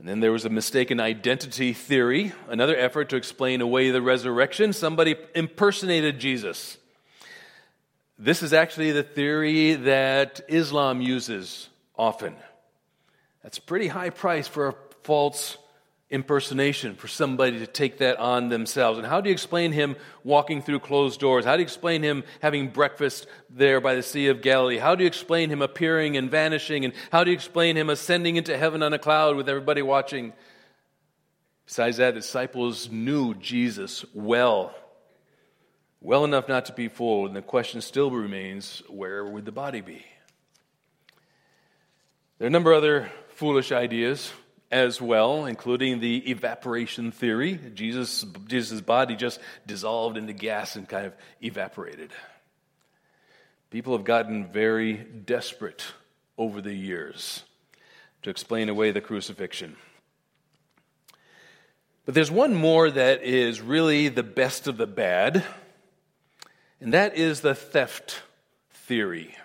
And 0.00 0.08
then 0.08 0.18
there 0.18 0.32
was 0.32 0.44
a 0.44 0.48
mistaken 0.48 0.98
identity 0.98 1.72
theory, 1.72 2.32
another 2.48 2.76
effort 2.76 3.10
to 3.10 3.16
explain 3.16 3.60
away 3.60 3.92
the 3.92 4.02
resurrection. 4.02 4.72
Somebody 4.72 5.14
impersonated 5.36 6.18
Jesus. 6.18 6.78
This 8.18 8.42
is 8.42 8.52
actually 8.52 8.90
the 8.90 9.04
theory 9.04 9.74
that 9.74 10.40
Islam 10.48 11.00
uses 11.00 11.68
often. 11.96 12.34
That's 13.44 13.58
a 13.58 13.62
pretty 13.62 13.86
high 13.86 14.10
price 14.10 14.48
for 14.48 14.66
a 14.66 14.74
false 15.04 15.58
impersonation 16.14 16.94
for 16.94 17.08
somebody 17.08 17.58
to 17.58 17.66
take 17.66 17.98
that 17.98 18.18
on 18.18 18.48
themselves. 18.48 18.98
And 18.98 19.06
how 19.06 19.20
do 19.20 19.28
you 19.28 19.32
explain 19.32 19.72
him 19.72 19.96
walking 20.22 20.62
through 20.62 20.78
closed 20.78 21.18
doors? 21.18 21.44
How 21.44 21.56
do 21.56 21.60
you 21.60 21.64
explain 21.64 22.04
him 22.04 22.22
having 22.40 22.68
breakfast 22.68 23.26
there 23.50 23.80
by 23.80 23.96
the 23.96 24.02
Sea 24.02 24.28
of 24.28 24.40
Galilee? 24.40 24.78
How 24.78 24.94
do 24.94 25.02
you 25.02 25.08
explain 25.08 25.50
him 25.50 25.60
appearing 25.60 26.16
and 26.16 26.30
vanishing? 26.30 26.84
And 26.84 26.94
how 27.10 27.24
do 27.24 27.32
you 27.32 27.34
explain 27.34 27.76
him 27.76 27.90
ascending 27.90 28.36
into 28.36 28.56
heaven 28.56 28.80
on 28.82 28.92
a 28.92 28.98
cloud 28.98 29.34
with 29.34 29.48
everybody 29.48 29.82
watching? 29.82 30.32
Besides 31.66 31.96
that, 31.96 32.14
the 32.14 32.20
disciples 32.20 32.88
knew 32.88 33.34
Jesus 33.34 34.04
well, 34.14 34.72
well 36.00 36.24
enough 36.24 36.48
not 36.48 36.66
to 36.66 36.72
be 36.72 36.86
fooled. 36.86 37.28
And 37.28 37.36
the 37.36 37.42
question 37.42 37.80
still 37.80 38.12
remains 38.12 38.84
where 38.88 39.24
would 39.24 39.44
the 39.44 39.52
body 39.52 39.80
be? 39.80 40.04
There 42.38 42.46
are 42.46 42.48
a 42.48 42.52
number 42.52 42.70
of 42.70 42.78
other 42.78 43.10
foolish 43.30 43.72
ideas 43.72 44.32
as 44.74 45.00
well, 45.00 45.46
including 45.46 46.00
the 46.00 46.28
evaporation 46.28 47.12
theory. 47.12 47.60
Jesus' 47.74 48.24
Jesus' 48.48 48.80
body 48.80 49.14
just 49.14 49.38
dissolved 49.68 50.16
into 50.16 50.32
gas 50.32 50.74
and 50.74 50.88
kind 50.88 51.06
of 51.06 51.14
evaporated. 51.40 52.10
People 53.70 53.96
have 53.96 54.04
gotten 54.04 54.48
very 54.48 54.94
desperate 54.94 55.84
over 56.36 56.60
the 56.60 56.74
years 56.74 57.44
to 58.22 58.30
explain 58.30 58.68
away 58.68 58.90
the 58.90 59.00
crucifixion. 59.00 59.76
But 62.04 62.16
there's 62.16 62.30
one 62.32 62.52
more 62.52 62.90
that 62.90 63.22
is 63.22 63.60
really 63.60 64.08
the 64.08 64.24
best 64.24 64.66
of 64.66 64.76
the 64.76 64.88
bad, 64.88 65.44
and 66.80 66.92
that 66.92 67.16
is 67.16 67.42
the 67.42 67.54
theft 67.54 68.22
theory. 68.70 69.36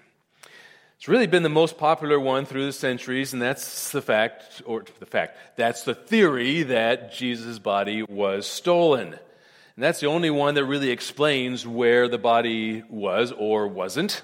It's 0.99 1.07
really 1.07 1.27
been 1.27 1.43
the 1.43 1.49
most 1.49 1.77
popular 1.77 2.19
one 2.19 2.45
through 2.45 2.65
the 2.65 2.73
centuries, 2.73 3.31
and 3.31 3.41
that's 3.41 3.93
the 3.93 4.01
fact, 4.01 4.61
or 4.65 4.83
the 4.99 5.05
fact, 5.05 5.37
that's 5.55 5.83
the 5.83 5.95
theory 5.95 6.63
that 6.63 7.13
Jesus' 7.13 7.57
body 7.57 8.03
was 8.03 8.45
stolen. 8.45 9.13
And 9.13 9.83
that's 9.83 10.01
the 10.01 10.07
only 10.07 10.29
one 10.29 10.55
that 10.55 10.65
really 10.65 10.89
explains 10.89 11.65
where 11.65 12.09
the 12.09 12.17
body 12.17 12.83
was 12.89 13.31
or 13.31 13.65
wasn't. 13.65 14.23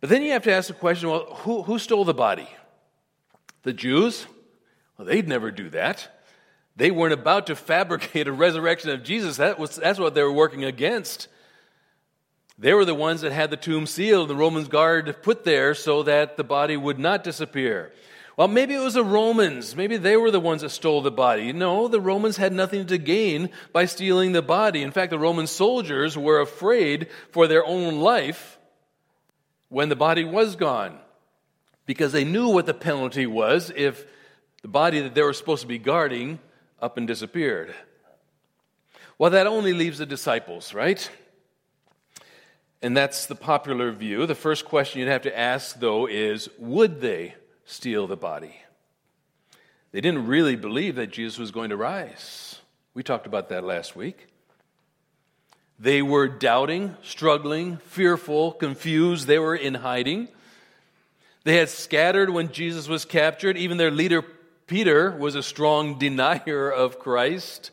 But 0.00 0.08
then 0.08 0.22
you 0.22 0.32
have 0.32 0.44
to 0.44 0.52
ask 0.54 0.68
the 0.68 0.72
question 0.72 1.10
well, 1.10 1.26
who, 1.40 1.62
who 1.62 1.78
stole 1.78 2.06
the 2.06 2.14
body? 2.14 2.48
The 3.62 3.74
Jews? 3.74 4.24
Well, 4.96 5.06
they'd 5.06 5.28
never 5.28 5.50
do 5.50 5.68
that. 5.68 6.24
They 6.76 6.90
weren't 6.90 7.12
about 7.12 7.48
to 7.48 7.54
fabricate 7.54 8.26
a 8.26 8.32
resurrection 8.32 8.88
of 8.88 9.02
Jesus. 9.02 9.36
That 9.36 9.58
was, 9.58 9.76
that's 9.76 9.98
what 9.98 10.14
they 10.14 10.22
were 10.22 10.32
working 10.32 10.64
against. 10.64 11.28
They 12.58 12.74
were 12.74 12.84
the 12.84 12.94
ones 12.94 13.20
that 13.20 13.32
had 13.32 13.50
the 13.50 13.56
tomb 13.56 13.86
sealed, 13.86 14.28
the 14.28 14.34
Romans 14.34 14.66
guard 14.66 15.22
put 15.22 15.44
there 15.44 15.74
so 15.74 16.02
that 16.02 16.36
the 16.36 16.44
body 16.44 16.76
would 16.76 16.98
not 16.98 17.22
disappear. 17.22 17.92
Well, 18.36 18.48
maybe 18.48 18.74
it 18.74 18.80
was 18.80 18.94
the 18.94 19.04
Romans. 19.04 19.76
Maybe 19.76 19.96
they 19.96 20.16
were 20.16 20.30
the 20.30 20.40
ones 20.40 20.62
that 20.62 20.70
stole 20.70 21.00
the 21.00 21.10
body. 21.10 21.52
No, 21.52 21.88
the 21.88 22.00
Romans 22.00 22.36
had 22.36 22.52
nothing 22.52 22.86
to 22.86 22.98
gain 22.98 23.50
by 23.72 23.86
stealing 23.86 24.32
the 24.32 24.42
body. 24.42 24.82
In 24.82 24.90
fact, 24.90 25.10
the 25.10 25.18
Roman 25.18 25.46
soldiers 25.46 26.16
were 26.16 26.40
afraid 26.40 27.08
for 27.30 27.46
their 27.46 27.64
own 27.64 28.00
life 28.00 28.58
when 29.68 29.88
the 29.88 29.96
body 29.96 30.24
was 30.24 30.56
gone 30.56 30.98
because 31.86 32.12
they 32.12 32.24
knew 32.24 32.48
what 32.48 32.66
the 32.66 32.74
penalty 32.74 33.26
was 33.26 33.72
if 33.74 34.04
the 34.62 34.68
body 34.68 35.00
that 35.00 35.14
they 35.14 35.22
were 35.22 35.32
supposed 35.32 35.62
to 35.62 35.68
be 35.68 35.78
guarding 35.78 36.38
up 36.80 36.96
and 36.96 37.06
disappeared. 37.06 37.74
Well, 39.16 39.30
that 39.30 39.46
only 39.46 39.72
leaves 39.72 39.98
the 39.98 40.06
disciples, 40.06 40.74
right? 40.74 41.10
And 42.80 42.96
that's 42.96 43.26
the 43.26 43.34
popular 43.34 43.90
view. 43.90 44.26
The 44.26 44.34
first 44.34 44.64
question 44.64 45.00
you'd 45.00 45.08
have 45.08 45.22
to 45.22 45.36
ask, 45.36 45.80
though, 45.80 46.06
is 46.06 46.48
would 46.58 47.00
they 47.00 47.34
steal 47.64 48.06
the 48.06 48.16
body? 48.16 48.60
They 49.90 50.00
didn't 50.00 50.26
really 50.26 50.54
believe 50.54 50.96
that 50.96 51.10
Jesus 51.10 51.38
was 51.38 51.50
going 51.50 51.70
to 51.70 51.76
rise. 51.76 52.60
We 52.94 53.02
talked 53.02 53.26
about 53.26 53.48
that 53.48 53.64
last 53.64 53.96
week. 53.96 54.28
They 55.78 56.02
were 56.02 56.28
doubting, 56.28 56.96
struggling, 57.02 57.78
fearful, 57.78 58.52
confused. 58.52 59.26
They 59.26 59.38
were 59.38 59.54
in 59.54 59.74
hiding. 59.74 60.28
They 61.44 61.56
had 61.56 61.68
scattered 61.68 62.30
when 62.30 62.52
Jesus 62.52 62.88
was 62.88 63.04
captured. 63.04 63.56
Even 63.56 63.76
their 63.76 63.90
leader, 63.90 64.22
Peter, 64.66 65.12
was 65.12 65.34
a 65.34 65.42
strong 65.42 65.98
denier 65.98 66.70
of 66.70 66.98
Christ. 66.98 67.70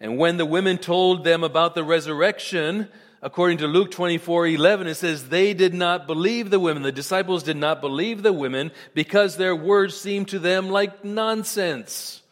And 0.00 0.18
when 0.18 0.36
the 0.36 0.46
women 0.46 0.78
told 0.78 1.24
them 1.24 1.44
about 1.44 1.74
the 1.74 1.84
resurrection, 1.84 2.88
according 3.22 3.58
to 3.58 3.66
Luke 3.66 3.90
24 3.90 4.48
11, 4.48 4.86
it 4.86 4.94
says, 4.94 5.28
They 5.28 5.54
did 5.54 5.74
not 5.74 6.06
believe 6.06 6.50
the 6.50 6.60
women. 6.60 6.82
The 6.82 6.92
disciples 6.92 7.42
did 7.42 7.56
not 7.56 7.80
believe 7.80 8.22
the 8.22 8.32
women 8.32 8.70
because 8.94 9.36
their 9.36 9.54
words 9.54 9.96
seemed 9.96 10.28
to 10.28 10.38
them 10.38 10.70
like 10.70 11.04
nonsense. 11.04 12.22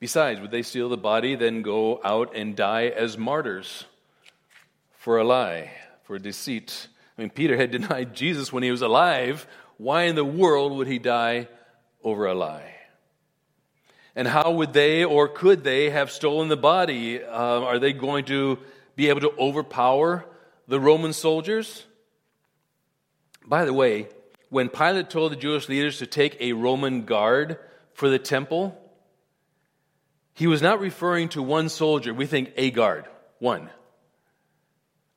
Besides, 0.00 0.40
would 0.40 0.50
they 0.50 0.62
steal 0.62 0.88
the 0.88 0.96
body, 0.96 1.36
then 1.36 1.62
go 1.62 2.00
out 2.02 2.34
and 2.34 2.56
die 2.56 2.86
as 2.86 3.16
martyrs 3.16 3.84
for 4.98 5.18
a 5.18 5.24
lie, 5.24 5.70
for 6.02 6.18
deceit? 6.18 6.88
I 7.16 7.20
mean, 7.20 7.30
Peter 7.30 7.56
had 7.56 7.70
denied 7.70 8.14
Jesus 8.14 8.52
when 8.52 8.64
he 8.64 8.72
was 8.72 8.82
alive. 8.82 9.46
Why 9.76 10.04
in 10.04 10.16
the 10.16 10.24
world 10.24 10.72
would 10.72 10.88
he 10.88 10.98
die 10.98 11.46
over 12.02 12.26
a 12.26 12.34
lie? 12.34 12.71
And 14.14 14.28
how 14.28 14.52
would 14.52 14.72
they 14.72 15.04
or 15.04 15.28
could 15.28 15.64
they 15.64 15.90
have 15.90 16.10
stolen 16.10 16.48
the 16.48 16.56
body? 16.56 17.22
Uh, 17.22 17.60
are 17.62 17.78
they 17.78 17.92
going 17.92 18.26
to 18.26 18.58
be 18.94 19.08
able 19.08 19.20
to 19.22 19.32
overpower 19.38 20.24
the 20.68 20.78
Roman 20.78 21.12
soldiers? 21.12 21.86
By 23.46 23.64
the 23.64 23.72
way, 23.72 24.08
when 24.50 24.68
Pilate 24.68 25.08
told 25.08 25.32
the 25.32 25.36
Jewish 25.36 25.68
leaders 25.68 25.98
to 25.98 26.06
take 26.06 26.36
a 26.40 26.52
Roman 26.52 27.04
guard 27.04 27.58
for 27.94 28.10
the 28.10 28.18
temple, 28.18 28.78
he 30.34 30.46
was 30.46 30.62
not 30.62 30.80
referring 30.80 31.28
to 31.30 31.42
one 31.42 31.68
soldier. 31.68 32.12
We 32.12 32.26
think 32.26 32.52
a 32.56 32.70
guard, 32.70 33.06
one. 33.38 33.70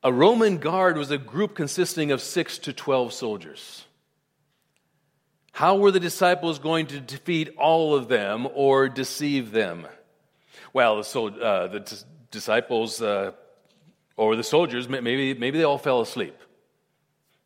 A 0.04 0.14
Roman 0.14 0.58
guard 0.58 0.98
was 0.98 1.12
a 1.12 1.18
group 1.18 1.56
consisting 1.56 2.12
of 2.12 2.22
six 2.22 2.58
to 2.60 2.74
12 2.74 3.12
soldiers. 3.12 3.85
How 5.56 5.78
were 5.78 5.90
the 5.90 6.02
disciples 6.02 6.60
going 6.60 6.88
to 6.88 7.00
defeat 7.00 7.56
all 7.58 7.96
of 7.96 8.10
them 8.10 8.46
or 8.56 8.90
deceive 8.90 9.54
them? 9.54 9.88
Well, 10.74 11.02
so 11.04 11.30
uh, 11.30 11.68
the 11.68 11.80
t- 11.80 11.96
disciples 12.30 13.02
uh, 13.02 13.32
or 14.18 14.36
the 14.36 14.44
soldiers, 14.44 14.90
maybe, 14.90 15.34
maybe 15.34 15.58
they 15.58 15.64
all 15.64 15.78
fell 15.78 16.02
asleep. 16.02 16.38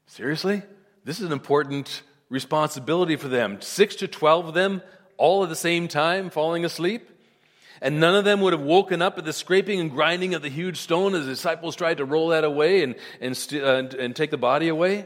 Seriously? 0.07 0.63
This 1.03 1.19
is 1.19 1.27
an 1.27 1.31
important 1.31 2.01
responsibility 2.29 3.15
for 3.15 3.27
them. 3.27 3.61
Six 3.61 3.97
to 3.97 4.07
12 4.07 4.47
of 4.47 4.53
them 4.55 4.81
all 5.17 5.43
at 5.43 5.49
the 5.49 5.55
same 5.55 5.87
time 5.87 6.31
falling 6.31 6.65
asleep? 6.65 7.07
And 7.79 7.99
none 7.99 8.15
of 8.15 8.25
them 8.25 8.41
would 8.41 8.53
have 8.53 8.63
woken 8.63 9.03
up 9.03 9.19
at 9.19 9.25
the 9.25 9.33
scraping 9.33 9.79
and 9.79 9.91
grinding 9.91 10.33
of 10.33 10.41
the 10.41 10.49
huge 10.49 10.77
stone 10.77 11.13
as 11.13 11.25
the 11.25 11.31
disciples 11.33 11.75
tried 11.75 11.97
to 11.97 12.05
roll 12.05 12.29
that 12.29 12.43
away 12.43 12.81
and, 12.81 12.95
and, 13.21 13.37
st- 13.37 13.63
uh, 13.63 13.95
and 13.99 14.15
take 14.15 14.31
the 14.31 14.37
body 14.37 14.67
away. 14.67 15.05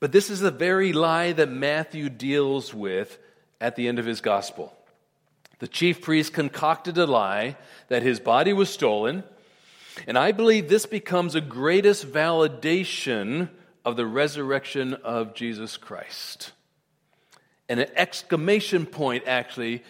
But 0.00 0.12
this 0.12 0.30
is 0.30 0.40
the 0.40 0.50
very 0.50 0.92
lie 0.92 1.32
that 1.32 1.50
Matthew 1.50 2.08
deals 2.08 2.74
with 2.74 3.18
at 3.60 3.76
the 3.76 3.88
end 3.88 3.98
of 3.98 4.06
his 4.06 4.20
gospel. 4.20 4.76
The 5.58 5.68
chief 5.68 6.02
priest 6.02 6.34
concocted 6.34 6.98
a 6.98 7.06
lie 7.06 7.56
that 7.88 8.02
his 8.02 8.20
body 8.20 8.52
was 8.52 8.68
stolen, 8.68 9.24
and 10.06 10.18
I 10.18 10.32
believe 10.32 10.68
this 10.68 10.84
becomes 10.84 11.34
a 11.34 11.40
greatest 11.40 12.06
validation 12.06 13.48
of 13.84 13.96
the 13.96 14.04
resurrection 14.04 14.92
of 14.94 15.34
Jesus 15.34 15.78
Christ. 15.78 16.52
And 17.68 17.80
an 17.80 17.88
exclamation 17.96 18.84
point, 18.84 19.24
actually, 19.26 19.82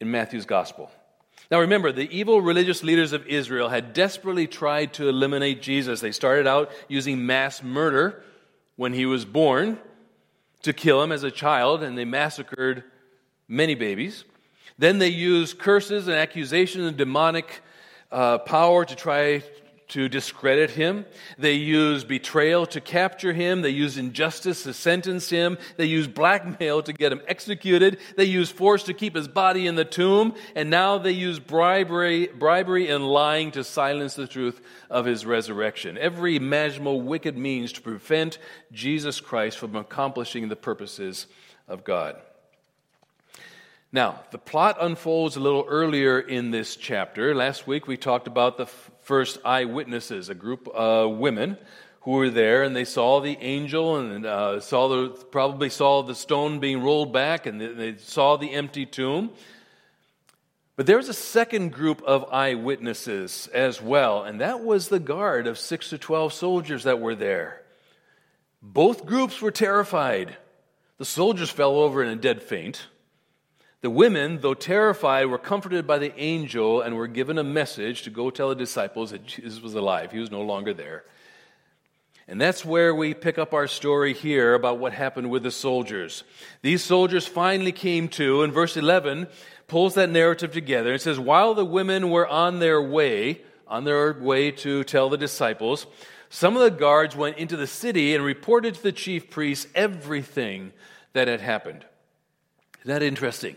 in 0.00 0.10
Matthew's 0.10 0.46
gospel. 0.46 0.90
Now 1.50 1.60
remember, 1.60 1.92
the 1.92 2.08
evil 2.16 2.40
religious 2.40 2.82
leaders 2.82 3.12
of 3.12 3.26
Israel 3.26 3.68
had 3.68 3.92
desperately 3.92 4.46
tried 4.46 4.94
to 4.94 5.08
eliminate 5.08 5.62
Jesus. 5.62 6.00
They 6.00 6.12
started 6.12 6.46
out 6.46 6.70
using 6.88 7.26
mass 7.26 7.62
murder 7.62 8.22
when 8.76 8.92
he 8.92 9.06
was 9.06 9.24
born 9.24 9.78
to 10.62 10.72
kill 10.72 11.02
him 11.02 11.12
as 11.12 11.22
a 11.22 11.30
child, 11.30 11.82
and 11.82 11.96
they 11.96 12.04
massacred 12.04 12.84
many 13.48 13.74
babies. 13.74 14.24
Then 14.78 14.98
they 14.98 15.08
used 15.08 15.58
curses 15.58 16.08
and 16.08 16.16
accusations 16.16 16.86
and 16.86 16.96
demonic 16.96 17.62
uh, 18.10 18.38
power 18.38 18.84
to 18.84 18.94
try 18.94 19.42
to 19.88 20.08
discredit 20.08 20.70
him. 20.70 21.06
They 21.38 21.54
use 21.54 22.02
betrayal 22.02 22.66
to 22.66 22.80
capture 22.80 23.32
him. 23.32 23.62
They 23.62 23.70
use 23.70 23.96
injustice 23.96 24.64
to 24.64 24.74
sentence 24.74 25.30
him. 25.30 25.58
They 25.76 25.86
use 25.86 26.08
blackmail 26.08 26.82
to 26.82 26.92
get 26.92 27.12
him 27.12 27.20
executed. 27.28 27.98
They 28.16 28.24
use 28.24 28.50
force 28.50 28.82
to 28.84 28.94
keep 28.94 29.14
his 29.14 29.28
body 29.28 29.66
in 29.66 29.76
the 29.76 29.84
tomb. 29.84 30.34
And 30.54 30.70
now 30.70 30.98
they 30.98 31.12
use 31.12 31.38
bribery, 31.38 32.26
bribery 32.26 32.88
and 32.90 33.06
lying 33.06 33.52
to 33.52 33.62
silence 33.62 34.14
the 34.14 34.26
truth 34.26 34.60
of 34.90 35.04
his 35.04 35.24
resurrection. 35.24 35.96
Every 35.98 36.36
imaginable 36.36 37.00
wicked 37.00 37.36
means 37.36 37.72
to 37.74 37.80
prevent 37.80 38.38
Jesus 38.72 39.20
Christ 39.20 39.58
from 39.58 39.76
accomplishing 39.76 40.48
the 40.48 40.56
purposes 40.56 41.26
of 41.68 41.84
God. 41.84 42.16
Now, 43.92 44.20
the 44.30 44.38
plot 44.38 44.78
unfolds 44.80 45.36
a 45.36 45.40
little 45.40 45.64
earlier 45.68 46.18
in 46.18 46.50
this 46.50 46.76
chapter. 46.76 47.34
Last 47.34 47.66
week 47.66 47.86
we 47.86 47.96
talked 47.96 48.26
about 48.26 48.58
the 48.58 48.68
first 49.06 49.38
eyewitnesses, 49.44 50.28
a 50.28 50.34
group 50.34 50.66
of 50.66 51.16
women 51.16 51.56
who 52.00 52.10
were 52.10 52.28
there 52.28 52.64
and 52.64 52.74
they 52.74 52.84
saw 52.84 53.20
the 53.20 53.38
angel 53.40 53.96
and 53.96 54.26
uh, 54.26 54.58
saw 54.58 54.88
the, 54.88 55.08
probably 55.30 55.70
saw 55.70 56.02
the 56.02 56.14
stone 56.14 56.58
being 56.58 56.82
rolled 56.82 57.12
back 57.12 57.46
and 57.46 57.60
they 57.60 57.96
saw 57.98 58.36
the 58.36 58.52
empty 58.52 58.84
tomb. 58.84 59.30
But 60.74 60.86
there 60.86 60.96
was 60.96 61.08
a 61.08 61.14
second 61.14 61.72
group 61.72 62.02
of 62.02 62.32
eyewitnesses 62.32 63.48
as 63.54 63.80
well, 63.80 64.24
and 64.24 64.40
that 64.40 64.60
was 64.62 64.88
the 64.88 64.98
guard 64.98 65.46
of 65.46 65.56
six 65.56 65.90
to 65.90 65.98
twelve 65.98 66.32
soldiers 66.32 66.82
that 66.82 67.00
were 67.00 67.14
there. 67.14 67.62
Both 68.60 69.06
groups 69.06 69.40
were 69.40 69.52
terrified. 69.52 70.36
The 70.98 71.04
soldiers 71.04 71.48
fell 71.48 71.76
over 71.76 72.02
in 72.02 72.10
a 72.10 72.16
dead 72.16 72.42
faint. 72.42 72.88
The 73.82 73.90
women, 73.90 74.40
though 74.40 74.54
terrified, 74.54 75.26
were 75.26 75.38
comforted 75.38 75.86
by 75.86 75.98
the 75.98 76.18
angel 76.18 76.80
and 76.80 76.96
were 76.96 77.06
given 77.06 77.38
a 77.38 77.44
message 77.44 78.02
to 78.02 78.10
go 78.10 78.30
tell 78.30 78.48
the 78.48 78.54
disciples 78.54 79.10
that 79.10 79.26
Jesus 79.26 79.60
was 79.60 79.74
alive. 79.74 80.12
He 80.12 80.18
was 80.18 80.30
no 80.30 80.42
longer 80.42 80.72
there. 80.72 81.04
And 82.28 82.40
that's 82.40 82.64
where 82.64 82.94
we 82.94 83.14
pick 83.14 83.38
up 83.38 83.54
our 83.54 83.68
story 83.68 84.12
here 84.12 84.54
about 84.54 84.78
what 84.78 84.92
happened 84.92 85.30
with 85.30 85.44
the 85.44 85.50
soldiers. 85.50 86.24
These 86.62 86.82
soldiers 86.82 87.26
finally 87.26 87.70
came 87.70 88.08
to, 88.10 88.42
and 88.42 88.52
verse 88.52 88.76
11 88.76 89.28
pulls 89.68 89.94
that 89.94 90.10
narrative 90.10 90.52
together. 90.52 90.94
It 90.94 91.02
says, 91.02 91.20
While 91.20 91.54
the 91.54 91.64
women 91.64 92.10
were 92.10 92.26
on 92.26 92.58
their 92.58 92.82
way, 92.82 93.42
on 93.68 93.84
their 93.84 94.12
way 94.12 94.50
to 94.52 94.82
tell 94.84 95.08
the 95.08 95.16
disciples, 95.16 95.86
some 96.28 96.56
of 96.56 96.62
the 96.62 96.70
guards 96.70 97.14
went 97.14 97.38
into 97.38 97.56
the 97.56 97.68
city 97.68 98.14
and 98.14 98.24
reported 98.24 98.74
to 98.74 98.82
the 98.82 98.92
chief 98.92 99.30
priests 99.30 99.68
everything 99.74 100.72
that 101.12 101.28
had 101.28 101.40
happened. 101.40 101.84
Isn't 102.80 102.88
that 102.88 103.02
interesting? 103.04 103.54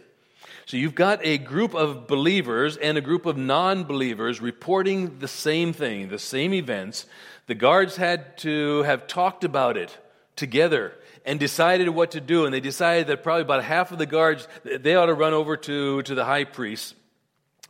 So 0.69 0.77
you've 0.77 0.93
got 0.93 1.25
a 1.25 1.39
group 1.39 1.73
of 1.73 2.05
believers 2.05 2.77
and 2.77 2.95
a 2.95 3.01
group 3.01 3.25
of 3.25 3.36
non 3.36 3.86
believers 3.86 4.39
reporting 4.39 5.17
the 5.17 5.27
same 5.27 5.73
thing, 5.73 6.10
the 6.10 6.19
same 6.19 6.53
events. 6.53 7.08
The 7.47 7.55
guards 7.55 7.95
had 7.95 8.38
to 8.39 8.84
have 8.84 9.08
talked 9.08 9.43
about 9.43 9.77
it 9.77 9.97
together 10.36 10.93
and 11.25 11.39
decided 11.39 11.89
what 11.89 12.12
to 12.12 12.21
do. 12.21 12.45
And 12.45 12.53
they 12.53 12.60
decided 12.60 13.08
that 13.08 13.23
probably 13.23 13.41
about 13.41 13.63
half 13.63 13.91
of 13.91 13.97
the 13.97 14.05
guards, 14.05 14.47
they 14.63 14.93
ought 14.93 15.08
to 15.08 15.15
run 15.15 15.34
over 15.34 15.58
to, 15.58 16.03
to 16.03 16.13
the 16.13 16.23
high 16.23 16.43
priest 16.43 16.93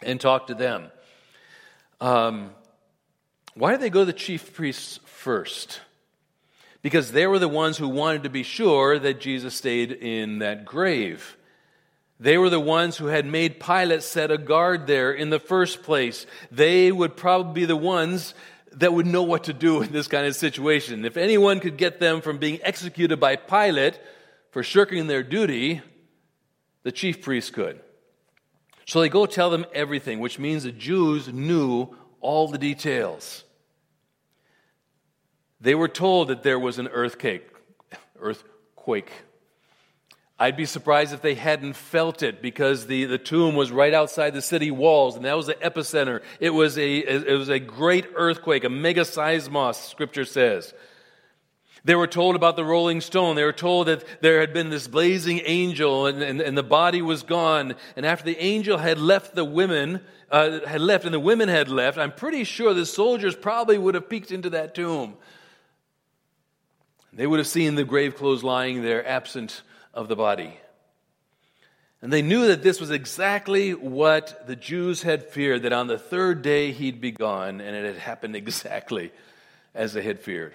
and 0.03 0.19
talk 0.19 0.47
to 0.47 0.53
them. 0.53 0.91
Um, 2.01 2.51
why 3.53 3.71
did 3.71 3.79
they 3.79 3.89
go 3.89 4.01
to 4.01 4.07
the 4.07 4.11
chief 4.11 4.53
priests 4.53 4.99
first? 5.05 5.79
Because 6.81 7.13
they 7.13 7.27
were 7.27 7.39
the 7.39 7.47
ones 7.47 7.77
who 7.77 7.87
wanted 7.87 8.23
to 8.23 8.29
be 8.29 8.43
sure 8.43 8.99
that 8.99 9.21
Jesus 9.21 9.55
stayed 9.55 9.93
in 9.93 10.39
that 10.39 10.65
grave. 10.65 11.37
They 12.19 12.37
were 12.37 12.49
the 12.49 12.59
ones 12.59 12.97
who 12.97 13.05
had 13.05 13.25
made 13.25 13.61
Pilate 13.61 14.03
set 14.03 14.29
a 14.29 14.37
guard 14.37 14.87
there 14.87 15.11
in 15.11 15.29
the 15.29 15.39
first 15.39 15.83
place. 15.83 16.25
They 16.51 16.91
would 16.91 17.15
probably 17.15 17.61
be 17.61 17.65
the 17.65 17.77
ones 17.77 18.33
that 18.73 18.93
would 18.93 19.05
know 19.05 19.23
what 19.23 19.45
to 19.45 19.53
do 19.53 19.81
in 19.81 19.91
this 19.93 20.07
kind 20.07 20.27
of 20.27 20.35
situation. 20.35 21.05
If 21.05 21.15
anyone 21.15 21.61
could 21.61 21.77
get 21.77 21.99
them 21.99 22.19
from 22.21 22.37
being 22.37 22.59
executed 22.61 23.19
by 23.19 23.37
Pilate 23.37 23.99
for 24.51 24.63
shirking 24.63 25.07
their 25.07 25.23
duty, 25.23 25.81
the 26.83 26.91
chief 26.91 27.21
priest 27.21 27.53
could. 27.53 27.79
So 28.85 28.99
they 28.99 29.09
go 29.09 29.25
tell 29.25 29.49
them 29.49 29.65
everything, 29.73 30.19
which 30.19 30.39
means 30.39 30.63
the 30.63 30.71
Jews 30.71 31.31
knew 31.31 31.95
all 32.19 32.47
the 32.47 32.57
details. 32.57 33.45
They 35.61 35.75
were 35.75 35.87
told 35.87 36.27
that 36.29 36.43
there 36.43 36.59
was 36.59 36.79
an 36.79 36.87
earthquake, 36.87 37.47
earthquake 38.19 39.11
I'd 40.41 40.55
be 40.55 40.65
surprised 40.65 41.13
if 41.13 41.21
they 41.21 41.35
hadn't 41.35 41.73
felt 41.73 42.23
it 42.23 42.41
because 42.41 42.87
the, 42.87 43.03
the 43.03 43.17
tomb 43.17 43.55
was 43.55 43.73
right 43.73 43.93
outside 43.93 44.33
the 44.33 44.41
city 44.41 44.71
walls 44.71 45.17
and 45.17 45.25
that 45.25 45.35
was 45.35 45.47
the 45.47 45.55
epicenter. 45.55 46.21
It 46.39 46.51
was 46.51 46.77
a, 46.77 46.97
it 46.99 47.37
was 47.37 47.49
a 47.49 47.59
great 47.59 48.05
earthquake, 48.15 48.63
a 48.63 48.69
mega 48.69 49.01
seismos, 49.01 49.75
scripture 49.75 50.23
says. 50.23 50.73
They 51.83 51.95
were 51.95 52.07
told 52.07 52.37
about 52.37 52.55
the 52.55 52.63
rolling 52.63 53.01
stone. 53.01 53.35
They 53.35 53.43
were 53.43 53.51
told 53.51 53.87
that 53.87 54.05
there 54.21 54.39
had 54.39 54.53
been 54.53 54.69
this 54.69 54.87
blazing 54.87 55.41
angel 55.43 56.05
and, 56.05 56.21
and, 56.23 56.39
and 56.39 56.57
the 56.57 56.63
body 56.63 57.01
was 57.01 57.23
gone. 57.23 57.75
And 57.97 58.05
after 58.05 58.23
the 58.23 58.37
angel 58.37 58.77
had 58.77 58.97
left 58.97 59.35
the 59.35 59.45
women, 59.45 60.01
uh, 60.31 60.65
had 60.65 60.79
left 60.79 61.03
and 61.03 61.13
the 61.13 61.19
women 61.19 61.49
had 61.49 61.67
left, 61.67 61.97
I'm 61.97 62.13
pretty 62.13 62.45
sure 62.45 62.73
the 62.73 62.85
soldiers 62.85 63.35
probably 63.35 63.77
would 63.77 63.95
have 63.95 64.07
peeked 64.07 64.31
into 64.31 64.49
that 64.51 64.73
tomb. 64.73 65.15
They 67.11 67.27
would 67.27 67.39
have 67.39 67.47
seen 67.47 67.75
the 67.75 67.83
grave 67.83 68.15
clothes 68.15 68.43
lying 68.43 68.83
there 68.83 69.05
absent 69.05 69.63
of 69.99 70.07
the 70.07 70.15
body. 70.15 70.57
And 72.01 72.13
they 72.13 72.21
knew 72.21 72.47
that 72.47 72.63
this 72.63 72.79
was 72.79 72.89
exactly 72.89 73.73
what 73.73 74.47
the 74.47 74.55
Jews 74.55 75.01
had 75.01 75.25
feared, 75.25 75.63
that 75.63 75.73
on 75.73 75.87
the 75.87 75.99
third 75.99 76.41
day 76.41 76.71
he'd 76.71 77.01
be 77.01 77.11
gone, 77.11 77.59
and 77.59 77.75
it 77.75 77.85
had 77.85 77.97
happened 77.97 78.35
exactly 78.37 79.11
as 79.75 79.91
they 79.91 80.01
had 80.01 80.21
feared. 80.21 80.53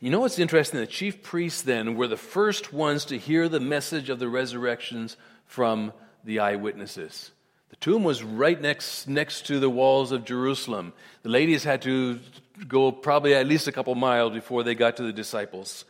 You 0.00 0.10
know 0.10 0.18
what's 0.18 0.40
interesting? 0.40 0.80
The 0.80 0.88
chief 0.88 1.22
priests 1.22 1.62
then 1.62 1.94
were 1.94 2.08
the 2.08 2.16
first 2.16 2.72
ones 2.72 3.04
to 3.06 3.18
hear 3.18 3.48
the 3.48 3.60
message 3.60 4.10
of 4.10 4.18
the 4.18 4.28
resurrections 4.28 5.16
from 5.46 5.92
the 6.24 6.40
eyewitnesses. 6.40 7.30
The 7.70 7.76
tomb 7.76 8.02
was 8.02 8.24
right 8.24 8.60
next, 8.60 9.06
next 9.06 9.46
to 9.46 9.60
the 9.60 9.70
walls 9.70 10.10
of 10.10 10.24
Jerusalem. 10.24 10.94
The 11.22 11.28
ladies 11.28 11.62
had 11.62 11.82
to 11.82 12.18
go 12.66 12.90
probably 12.90 13.34
at 13.34 13.46
least 13.46 13.68
a 13.68 13.72
couple 13.72 13.94
miles 13.94 14.32
before 14.32 14.64
they 14.64 14.74
got 14.74 14.96
to 14.96 15.04
the 15.04 15.12
disciples. 15.12 15.84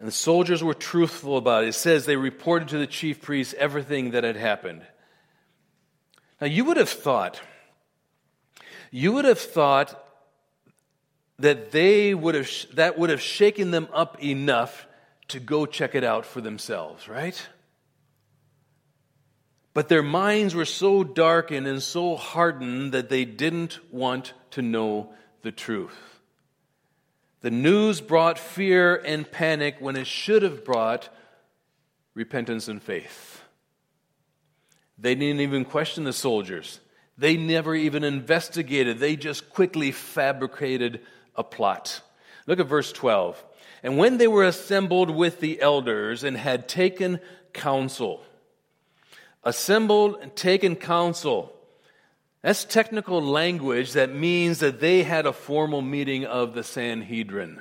And 0.00 0.08
the 0.08 0.12
soldiers 0.12 0.64
were 0.64 0.72
truthful 0.72 1.36
about 1.36 1.64
it. 1.64 1.68
It 1.68 1.74
says 1.74 2.06
they 2.06 2.16
reported 2.16 2.68
to 2.68 2.78
the 2.78 2.86
chief 2.86 3.20
priests 3.20 3.54
everything 3.58 4.12
that 4.12 4.24
had 4.24 4.36
happened. 4.36 4.80
Now, 6.40 6.46
you 6.46 6.64
would 6.64 6.78
have 6.78 6.88
thought, 6.88 7.38
you 8.90 9.12
would 9.12 9.26
have 9.26 9.38
thought 9.38 10.02
that 11.38 11.70
they 11.70 12.14
would 12.14 12.34
have, 12.34 12.50
that 12.74 12.98
would 12.98 13.10
have 13.10 13.20
shaken 13.20 13.72
them 13.72 13.88
up 13.92 14.22
enough 14.24 14.86
to 15.28 15.38
go 15.38 15.66
check 15.66 15.94
it 15.94 16.02
out 16.02 16.24
for 16.24 16.40
themselves, 16.40 17.06
right? 17.06 17.48
But 19.74 19.88
their 19.88 20.02
minds 20.02 20.54
were 20.54 20.64
so 20.64 21.04
darkened 21.04 21.66
and 21.66 21.82
so 21.82 22.16
hardened 22.16 22.92
that 22.92 23.10
they 23.10 23.26
didn't 23.26 23.78
want 23.92 24.32
to 24.52 24.62
know 24.62 25.12
the 25.42 25.52
truth. 25.52 26.19
The 27.40 27.50
news 27.50 28.00
brought 28.00 28.38
fear 28.38 28.96
and 28.96 29.30
panic 29.30 29.76
when 29.78 29.96
it 29.96 30.06
should 30.06 30.42
have 30.42 30.64
brought 30.64 31.08
repentance 32.14 32.68
and 32.68 32.82
faith. 32.82 33.42
They 34.98 35.14
didn't 35.14 35.40
even 35.40 35.64
question 35.64 36.04
the 36.04 36.12
soldiers. 36.12 36.80
They 37.16 37.36
never 37.36 37.74
even 37.74 38.04
investigated. 38.04 38.98
They 38.98 39.16
just 39.16 39.50
quickly 39.50 39.92
fabricated 39.92 41.00
a 41.34 41.42
plot. 41.42 42.02
Look 42.46 42.60
at 42.60 42.66
verse 42.66 42.92
12. 42.92 43.42
And 43.82 43.96
when 43.96 44.18
they 44.18 44.28
were 44.28 44.44
assembled 44.44 45.10
with 45.10 45.40
the 45.40 45.60
elders 45.62 46.24
and 46.24 46.36
had 46.36 46.68
taken 46.68 47.20
counsel. 47.54 48.22
Assembled 49.44 50.18
and 50.20 50.34
taken 50.36 50.76
counsel. 50.76 51.54
That's 52.42 52.64
technical 52.64 53.22
language 53.22 53.92
that 53.92 54.14
means 54.14 54.60
that 54.60 54.80
they 54.80 55.02
had 55.02 55.26
a 55.26 55.32
formal 55.32 55.82
meeting 55.82 56.24
of 56.24 56.54
the 56.54 56.64
Sanhedrin. 56.64 57.60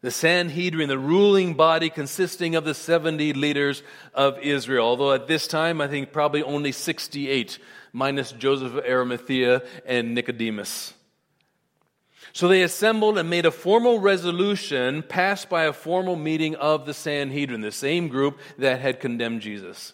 The 0.00 0.10
Sanhedrin, 0.10 0.88
the 0.88 0.98
ruling 0.98 1.52
body 1.52 1.90
consisting 1.90 2.54
of 2.54 2.64
the 2.64 2.72
70 2.72 3.34
leaders 3.34 3.82
of 4.14 4.38
Israel, 4.38 4.86
although 4.86 5.12
at 5.12 5.26
this 5.26 5.46
time 5.46 5.82
I 5.82 5.88
think 5.88 6.12
probably 6.12 6.42
only 6.42 6.72
68, 6.72 7.58
minus 7.92 8.32
Joseph 8.32 8.74
of 8.74 8.84
Arimathea 8.84 9.62
and 9.84 10.14
Nicodemus. 10.14 10.94
So 12.32 12.48
they 12.48 12.62
assembled 12.62 13.18
and 13.18 13.28
made 13.28 13.44
a 13.44 13.50
formal 13.50 13.98
resolution 13.98 15.02
passed 15.02 15.50
by 15.50 15.64
a 15.64 15.72
formal 15.72 16.16
meeting 16.16 16.54
of 16.56 16.86
the 16.86 16.94
Sanhedrin, 16.94 17.60
the 17.60 17.72
same 17.72 18.08
group 18.08 18.38
that 18.56 18.80
had 18.80 19.00
condemned 19.00 19.42
Jesus. 19.42 19.92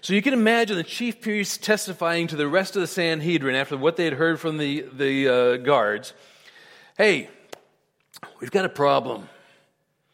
So 0.00 0.12
you 0.12 0.22
can 0.22 0.32
imagine 0.32 0.76
the 0.76 0.84
chief 0.84 1.20
priests 1.20 1.56
testifying 1.56 2.26
to 2.28 2.36
the 2.36 2.48
rest 2.48 2.76
of 2.76 2.80
the 2.80 2.86
Sanhedrin 2.86 3.54
after 3.54 3.76
what 3.76 3.96
they 3.96 4.04
had 4.04 4.14
heard 4.14 4.38
from 4.38 4.58
the, 4.58 4.84
the 4.92 5.28
uh, 5.28 5.56
guards. 5.58 6.12
Hey, 6.96 7.30
we've 8.40 8.50
got 8.50 8.64
a 8.64 8.68
problem. 8.68 9.28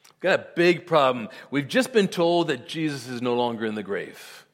We've 0.09 0.21
got 0.21 0.41
a 0.41 0.47
big 0.55 0.87
problem. 0.87 1.29
We've 1.51 1.69
just 1.69 1.93
been 1.93 2.09
told 2.09 2.49
that 2.49 2.69
Jesus 2.69 3.09
is 3.09 3.21
no 3.21 3.35
longer 3.35 3.67
in 3.67 3.75
the 3.75 3.83
grave 3.83 4.45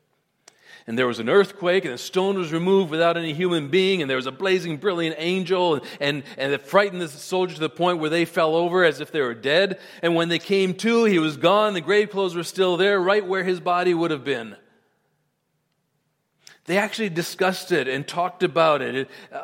and 0.90 0.98
there 0.98 1.06
was 1.06 1.20
an 1.20 1.28
earthquake, 1.28 1.84
and 1.84 1.94
the 1.94 1.98
stone 1.98 2.36
was 2.36 2.52
removed 2.52 2.90
without 2.90 3.16
any 3.16 3.32
human 3.32 3.68
being, 3.68 4.02
and 4.02 4.10
there 4.10 4.16
was 4.16 4.26
a 4.26 4.32
blazing, 4.32 4.76
brilliant 4.76 5.14
angel, 5.18 5.74
and, 5.74 5.84
and, 6.00 6.22
and 6.36 6.52
it 6.52 6.62
frightened 6.62 7.00
the 7.00 7.06
soldiers 7.06 7.58
to 7.58 7.60
the 7.60 7.70
point 7.70 7.98
where 7.98 8.10
they 8.10 8.24
fell 8.24 8.56
over 8.56 8.84
as 8.84 9.00
if 9.00 9.12
they 9.12 9.20
were 9.20 9.32
dead. 9.32 9.78
And 10.02 10.16
when 10.16 10.30
they 10.30 10.40
came 10.40 10.74
to, 10.78 11.04
he 11.04 11.20
was 11.20 11.36
gone. 11.36 11.74
The 11.74 11.80
grave 11.80 12.10
clothes 12.10 12.34
were 12.34 12.42
still 12.42 12.76
there, 12.76 13.00
right 13.00 13.24
where 13.24 13.44
his 13.44 13.60
body 13.60 13.94
would 13.94 14.10
have 14.10 14.24
been. 14.24 14.56
They 16.70 16.78
actually 16.78 17.08
discussed 17.08 17.72
it 17.72 17.88
and 17.88 18.06
talked 18.06 18.44
about 18.44 18.80
it. 18.80 19.10
Uh, 19.32 19.42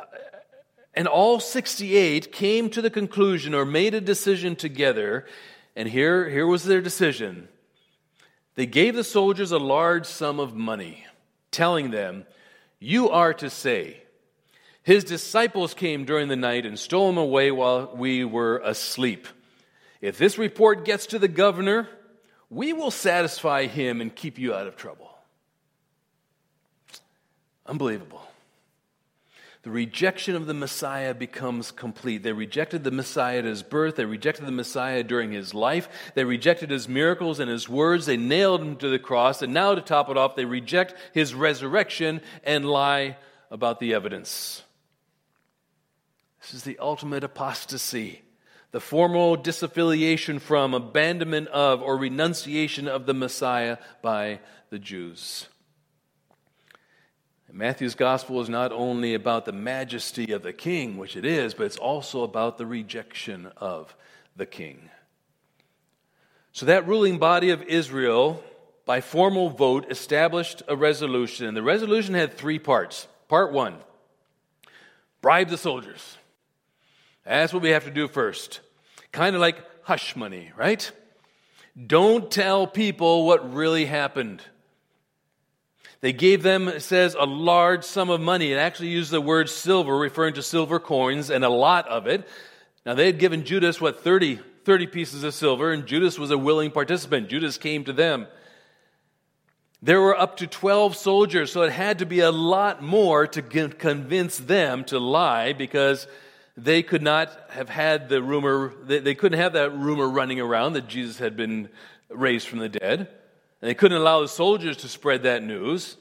and 0.95 1.09
all 1.09 1.41
68 1.41 2.31
came 2.31 2.71
to 2.71 2.81
the 2.81 2.89
conclusion 2.89 3.53
or 3.53 3.65
made 3.65 3.95
a 3.95 4.01
decision 4.01 4.55
together. 4.55 5.27
And 5.75 5.89
here, 5.89 6.29
here 6.31 6.47
was 6.47 6.63
their 6.63 6.81
decision. 6.81 7.49
They 8.55 8.67
gave 8.67 8.95
the 8.95 9.03
soldiers 9.03 9.51
a 9.51 9.59
large 9.59 10.07
sum 10.07 10.39
of 10.39 10.55
money 10.55 11.05
telling 11.51 11.91
them, 11.91 12.27
You 12.79 13.11
are 13.11 13.35
to 13.35 13.51
say, 13.51 14.05
His 14.85 15.03
disciples 15.03 15.75
came 15.75 16.05
during 16.05 16.29
the 16.29 16.37
night 16.37 16.65
and 16.65 16.79
stole 16.79 17.11
him 17.11 17.19
away 17.19 17.51
while 17.51 17.91
we 17.93 18.25
were 18.25 18.59
asleep. 18.59 19.27
If 20.01 20.17
this 20.17 20.39
report 20.39 20.85
gets 20.85 21.07
to 21.07 21.19
the 21.19 21.27
governor, 21.27 21.89
we 22.51 22.73
will 22.73 22.93
satisfy 22.93 23.67
him 23.67 24.01
and 24.01 24.15
keep 24.15 24.39
you 24.39 24.55
out 24.55 24.69
of 24.69 24.77
trouble. 24.77 25.06
Unbelievable 27.67 28.27
the 29.67 29.73
rejection 29.73 30.37
of 30.37 30.47
the 30.47 30.55
Messiah 30.55 31.13
becomes 31.13 31.73
complete. 31.73 32.23
They 32.23 32.33
rejected 32.33 32.85
the 32.85 32.93
Messiah 32.93 33.39
at 33.39 33.45
his 33.45 33.65
birth. 33.65 33.97
They 33.97 34.05
rejected 34.05 34.47
the 34.47 34.53
Messiah 34.53 35.03
during 35.03 35.33
his 35.33 35.55
life. 35.55 35.89
They 36.15 36.23
rejected 36.23 36.71
his 36.71 36.89
miracles 36.89 37.41
and 37.41 37.51
his 37.51 37.69
words. 37.69 38.07
They 38.07 38.17
nailed 38.17 38.63
him 38.63 38.77
to 38.77 38.89
the 38.89 39.01
cross. 39.01 39.43
And 39.43 39.53
now, 39.53 39.75
to 39.75 39.81
top 39.81 40.09
it 40.09 40.17
off, 40.17 40.37
they 40.37 40.45
reject 40.45 40.95
his 41.13 41.35
resurrection 41.35 42.21
and 42.45 42.65
lie 42.65 43.17
about 43.51 43.81
the 43.81 43.93
evidence. 43.93 44.63
This 46.43 46.55
is 46.55 46.63
the 46.63 46.79
ultimate 46.79 47.25
apostasy. 47.25 48.23
The 48.71 48.79
formal 48.79 49.37
disaffiliation 49.37 50.41
from, 50.41 50.75
abandonment 50.75 51.49
of, 51.49 51.83
or 51.83 51.97
renunciation 51.97 52.87
of 52.87 53.07
the 53.07 53.15
Messiah 53.15 53.79
by 54.01 54.39
the 54.71 54.79
Jews. 54.79 55.49
Matthew's 57.57 57.95
gospel 57.95 58.43
is 58.43 58.51
not 58.51 58.71
only 58.71 59.15
about 59.15 59.47
the 59.47 59.53
majesty 59.53 60.33
of 60.33 60.43
the 60.43 60.53
king, 60.53 60.99
which 60.99 61.17
it 61.17 61.25
is, 61.25 61.55
but 61.55 61.65
it's 61.65 61.79
also 61.79 62.23
about 62.23 62.59
the 62.59 62.67
rejection 62.67 63.51
of 63.57 63.97
the 64.37 64.45
king. 64.45 64.91
So 66.53 66.67
that 66.67 66.87
ruling 66.87 67.19
body 67.19 67.49
of 67.49 67.63
Israel, 67.63 68.45
by 68.85 69.01
formal 69.01 69.49
vote, 69.49 69.91
established 69.91 70.63
a 70.69 70.77
resolution. 70.77 71.47
And 71.47 71.57
the 71.57 71.63
resolution 71.63 72.15
had 72.15 72.35
three 72.35 72.59
parts. 72.59 73.09
Part 73.27 73.53
one 73.53 73.77
bribe 75.23 75.49
the 75.49 75.57
soldiers. 75.57 76.19
That's 77.25 77.55
what 77.55 77.63
we 77.63 77.71
have 77.71 77.85
to 77.85 77.91
do 77.91 78.07
first. 78.07 78.61
Kind 79.13 79.35
of 79.35 79.41
like 79.41 79.57
hush 79.83 80.15
money, 80.15 80.53
right? 80.59 80.93
Don't 81.87 82.31
tell 82.31 82.67
people 82.67 83.27
what 83.27 83.55
really 83.55 83.87
happened. 83.87 84.43
They 86.01 86.13
gave 86.13 86.43
them, 86.43 86.69
it 86.69 86.83
says, 86.83 87.17
a 87.19 87.25
large 87.25 87.85
sum 87.85 88.11
of 88.11 88.21
money. 88.21 88.53
It 88.53 88.57
actually 88.57 88.89
used 88.89 89.11
the 89.11 89.21
word 89.21 89.49
silver, 89.49 89.97
referring 89.97 90.35
to 90.35 90.43
silver 90.43 90.79
coins, 90.79 91.31
and 91.31 91.45
a 91.45 91.49
lot 91.49 91.89
of 91.89 92.07
it. 92.07 92.29
Now, 92.85 92.95
they 92.95 93.07
had 93.07 93.19
given 93.19 93.45
Judas, 93.45 93.81
what, 93.81 94.05
30, 94.05 94.39
30 94.65 94.87
pieces 94.89 95.25
of 95.25 95.35
silver, 95.35 95.73
and 95.73 95.87
Judas 95.87 96.19
was 96.19 96.31
a 96.31 96.39
willing 96.39 96.71
participant. 96.71 97.29
Judas 97.29 97.59
came 97.59 97.85
to 97.85 97.93
them. 97.93 98.27
There 99.83 100.01
were 100.01 100.19
up 100.19 100.39
to 100.39 100.47
12 100.47 100.97
soldiers, 100.97 101.53
so 101.53 101.63
it 101.63 101.73
had 101.73 101.99
to 102.01 102.07
be 102.07 102.21
a 102.21 102.31
lot 102.31 102.83
more 102.83 103.27
to 103.29 103.43
convince 103.43 104.39
them 104.39 104.85
to 104.85 104.99
lie 104.99 105.53
because 105.53 106.07
they 106.57 106.83
could 106.83 107.03
not 107.03 107.51
have 107.51 107.69
had 107.69 108.09
the 108.09 108.23
rumor, 108.23 108.73
they 108.85 109.15
couldn't 109.15 109.39
have 109.39 109.53
that 109.53 109.77
rumor 109.77 110.09
running 110.09 110.41
around 110.41 110.73
that 110.73 110.89
Jesus 110.89 111.19
had 111.19 111.37
been 111.37 111.69
raised 112.09 112.49
from 112.49 112.59
the 112.59 112.69
dead. 112.69 113.09
And 113.61 113.71
they 113.71 113.75
couldn't 113.75 113.99
allow 113.99 114.21
the 114.21 114.29
soldiers 114.29 114.77
to 114.79 114.89
spread 114.89 115.23
that 115.23 115.43
news, 115.43 115.97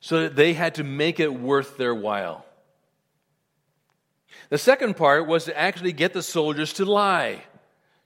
so 0.00 0.22
that 0.22 0.36
they 0.36 0.54
had 0.54 0.76
to 0.76 0.84
make 0.84 1.20
it 1.20 1.32
worth 1.32 1.76
their 1.76 1.94
while. 1.94 2.46
The 4.48 4.58
second 4.58 4.96
part 4.96 5.26
was 5.26 5.44
to 5.44 5.58
actually 5.58 5.92
get 5.92 6.12
the 6.12 6.22
soldiers 6.22 6.72
to 6.74 6.84
lie, 6.84 7.42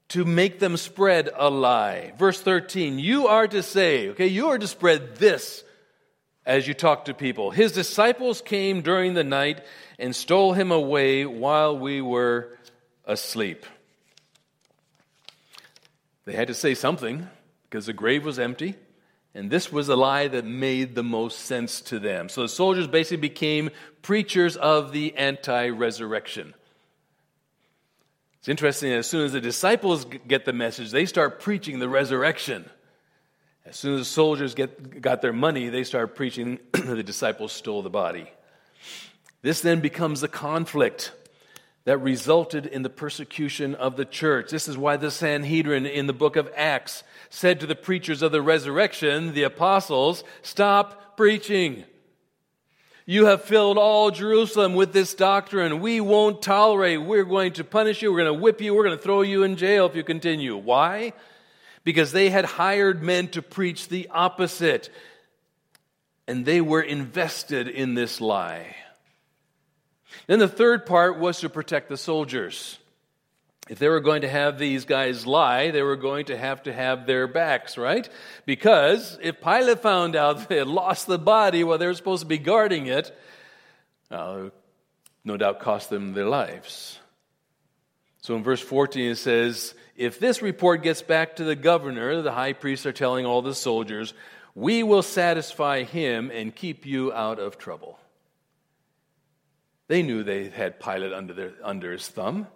to 0.09 0.25
make 0.25 0.59
them 0.59 0.77
spread 0.77 1.31
a 1.35 1.49
lie. 1.49 2.12
Verse 2.19 2.40
13, 2.40 2.99
you 2.99 3.29
are 3.29 3.47
to 3.47 3.62
say, 3.62 4.11
okay, 4.11 4.27
you 4.27 4.49
are 4.49 4.59
to 4.59 4.67
spread 4.67 5.17
this 5.17 5.64
as 6.45 6.69
you 6.69 6.75
talk 6.75 7.07
to 7.07 7.14
people. 7.14 7.51
His 7.51 7.73
disciples 7.73 8.43
came 8.43 8.83
during 8.83 9.14
the 9.14 9.25
night 9.25 9.64
and 9.99 10.14
stole 10.14 10.53
him 10.53 10.71
away 10.71 11.25
while 11.25 11.79
we 11.79 12.01
were 12.01 12.59
asleep. 13.07 13.64
They 16.25 16.33
had 16.33 16.49
to 16.49 16.55
say 16.55 16.75
something 16.75 17.29
because 17.75 17.87
the 17.87 17.93
grave 17.93 18.25
was 18.25 18.39
empty. 18.39 18.77
And 19.35 19.51
this 19.51 19.73
was 19.73 19.89
a 19.89 19.97
lie 19.97 20.29
that 20.29 20.45
made 20.45 20.95
the 20.95 21.03
most 21.03 21.41
sense 21.41 21.81
to 21.81 21.99
them. 21.99 22.29
So 22.29 22.43
the 22.43 22.49
soldiers 22.49 22.87
basically 22.87 23.17
became 23.17 23.71
preachers 24.01 24.57
of 24.57 24.93
the 24.93 25.17
anti 25.17 25.71
resurrection. 25.71 26.55
It's 28.39 28.49
interesting, 28.49 28.93
as 28.93 29.09
soon 29.09 29.25
as 29.25 29.33
the 29.33 29.41
disciples 29.41 30.05
get 30.05 30.45
the 30.45 30.53
message, 30.53 30.93
they 30.93 31.05
start 31.05 31.41
preaching 31.41 31.81
the 31.81 31.89
resurrection. 31.89 32.71
As 33.67 33.75
soon 33.75 33.95
as 33.95 34.03
the 34.03 34.05
soldiers 34.05 34.55
get, 34.55 35.01
got 35.01 35.21
their 35.21 35.33
money, 35.33 35.69
they 35.69 35.83
start 35.83 36.15
preaching 36.15 36.61
the 36.73 37.03
disciples 37.03 37.51
stole 37.51 37.83
the 37.83 37.91
body. 37.91 38.31
This 39.43 39.63
then 39.63 39.81
becomes 39.81 40.23
a 40.23 40.29
conflict 40.29 41.11
that 41.85 41.99
resulted 41.99 42.66
in 42.66 42.83
the 42.83 42.90
persecution 42.90 43.75
of 43.75 43.97
the 43.97 44.07
church. 44.07 44.51
This 44.51 44.68
is 44.68 44.79
why 44.79 44.97
the 44.97 45.11
Sanhedrin 45.11 45.85
in 45.85 46.07
the 46.07 46.14
book 46.14 46.37
of 46.37 46.51
Acts 46.57 47.03
said 47.29 47.61
to 47.61 47.66
the 47.66 47.75
preachers 47.75 48.23
of 48.23 48.33
the 48.33 48.40
resurrection, 48.40 49.35
the 49.35 49.42
apostles, 49.42 50.25
Stop 50.42 51.16
preaching. 51.16 51.85
You 53.07 53.27
have 53.27 53.42
filled 53.42 53.77
all 53.77 54.11
Jerusalem 54.11 54.75
with 54.75 54.94
this 54.94 55.12
doctrine. 55.12 55.81
We 55.81 56.01
won't 56.01 56.40
tolerate. 56.40 57.03
We're 57.03 57.25
going 57.25 57.53
to 57.55 57.64
punish 57.64 58.01
you. 58.01 58.11
We're 58.11 58.25
going 58.25 58.35
to 58.35 58.42
whip 58.42 58.62
you. 58.62 58.75
We're 58.75 58.85
going 58.85 58.97
to 58.97 59.03
throw 59.03 59.20
you 59.20 59.42
in 59.42 59.57
jail 59.57 59.85
if 59.85 59.94
you 59.94 60.03
continue. 60.03 60.57
Why? 60.57 61.12
Because 61.85 62.12
they 62.12 62.31
had 62.31 62.47
hired 62.47 63.03
men 63.03 63.29
to 63.29 63.42
preach 63.42 63.88
the 63.88 64.09
opposite. 64.09 64.88
And 66.27 66.47
they 66.47 66.62
were 66.62 66.81
invested 66.81 67.68
in 67.68 67.92
this 67.92 68.23
lie. 68.23 68.75
Then 70.27 70.38
the 70.38 70.48
third 70.48 70.87
part 70.87 71.18
was 71.18 71.40
to 71.40 71.48
protect 71.48 71.88
the 71.88 71.96
soldiers. 71.96 72.79
If 73.68 73.79
they 73.79 73.88
were 73.88 74.00
going 74.00 74.22
to 74.22 74.29
have 74.29 74.59
these 74.59 74.85
guys 74.85 75.27
lie, 75.27 75.70
they 75.70 75.83
were 75.83 75.96
going 75.96 76.27
to 76.27 76.37
have 76.37 76.64
to 76.64 76.72
have 76.72 77.07
their 77.07 77.27
backs, 77.27 77.79
right? 77.79 78.07
Because 78.44 79.18
if 79.22 79.40
Pilate 79.40 79.81
found 79.81 80.16
out 80.16 80.48
they 80.48 80.59
had 80.59 80.66
lost 80.66 81.07
the 81.07 81.18
body 81.18 81.64
while 81.64 81.79
they 81.79 81.87
were 81.87 81.94
supposed 81.94 82.22
to 82.22 82.27
be 82.27 82.37
guarding 82.37 82.87
it, 82.88 83.16
uh, 84.11 84.50
no 85.24 85.37
doubt 85.38 85.61
cost 85.61 85.88
them 85.88 86.12
their 86.12 86.29
lives. 86.29 86.98
So 88.20 88.37
in 88.37 88.42
verse 88.42 88.61
14 88.61 89.12
it 89.12 89.16
says, 89.16 89.74
If 89.96 90.18
this 90.18 90.42
report 90.42 90.83
gets 90.83 91.00
back 91.00 91.37
to 91.37 91.44
the 91.44 91.57
governor, 91.57 92.20
the 92.20 92.33
high 92.33 92.53
priests 92.53 92.85
are 92.85 92.92
telling 92.92 93.24
all 93.24 93.40
the 93.40 93.55
soldiers, 93.55 94.12
we 94.55 94.83
will 94.83 95.03
satisfy 95.03 95.85
him 95.85 96.31
and 96.31 96.55
keep 96.55 96.85
you 96.85 97.12
out 97.12 97.38
of 97.38 97.57
trouble. 97.57 97.98
They 99.88 100.03
knew 100.03 100.23
they 100.23 100.49
had 100.49 100.81
Pilate 100.81 101.12
under, 101.12 101.35
their, 101.35 101.53
under 101.62 101.92
his 101.92 102.09
thumb. 102.09 102.47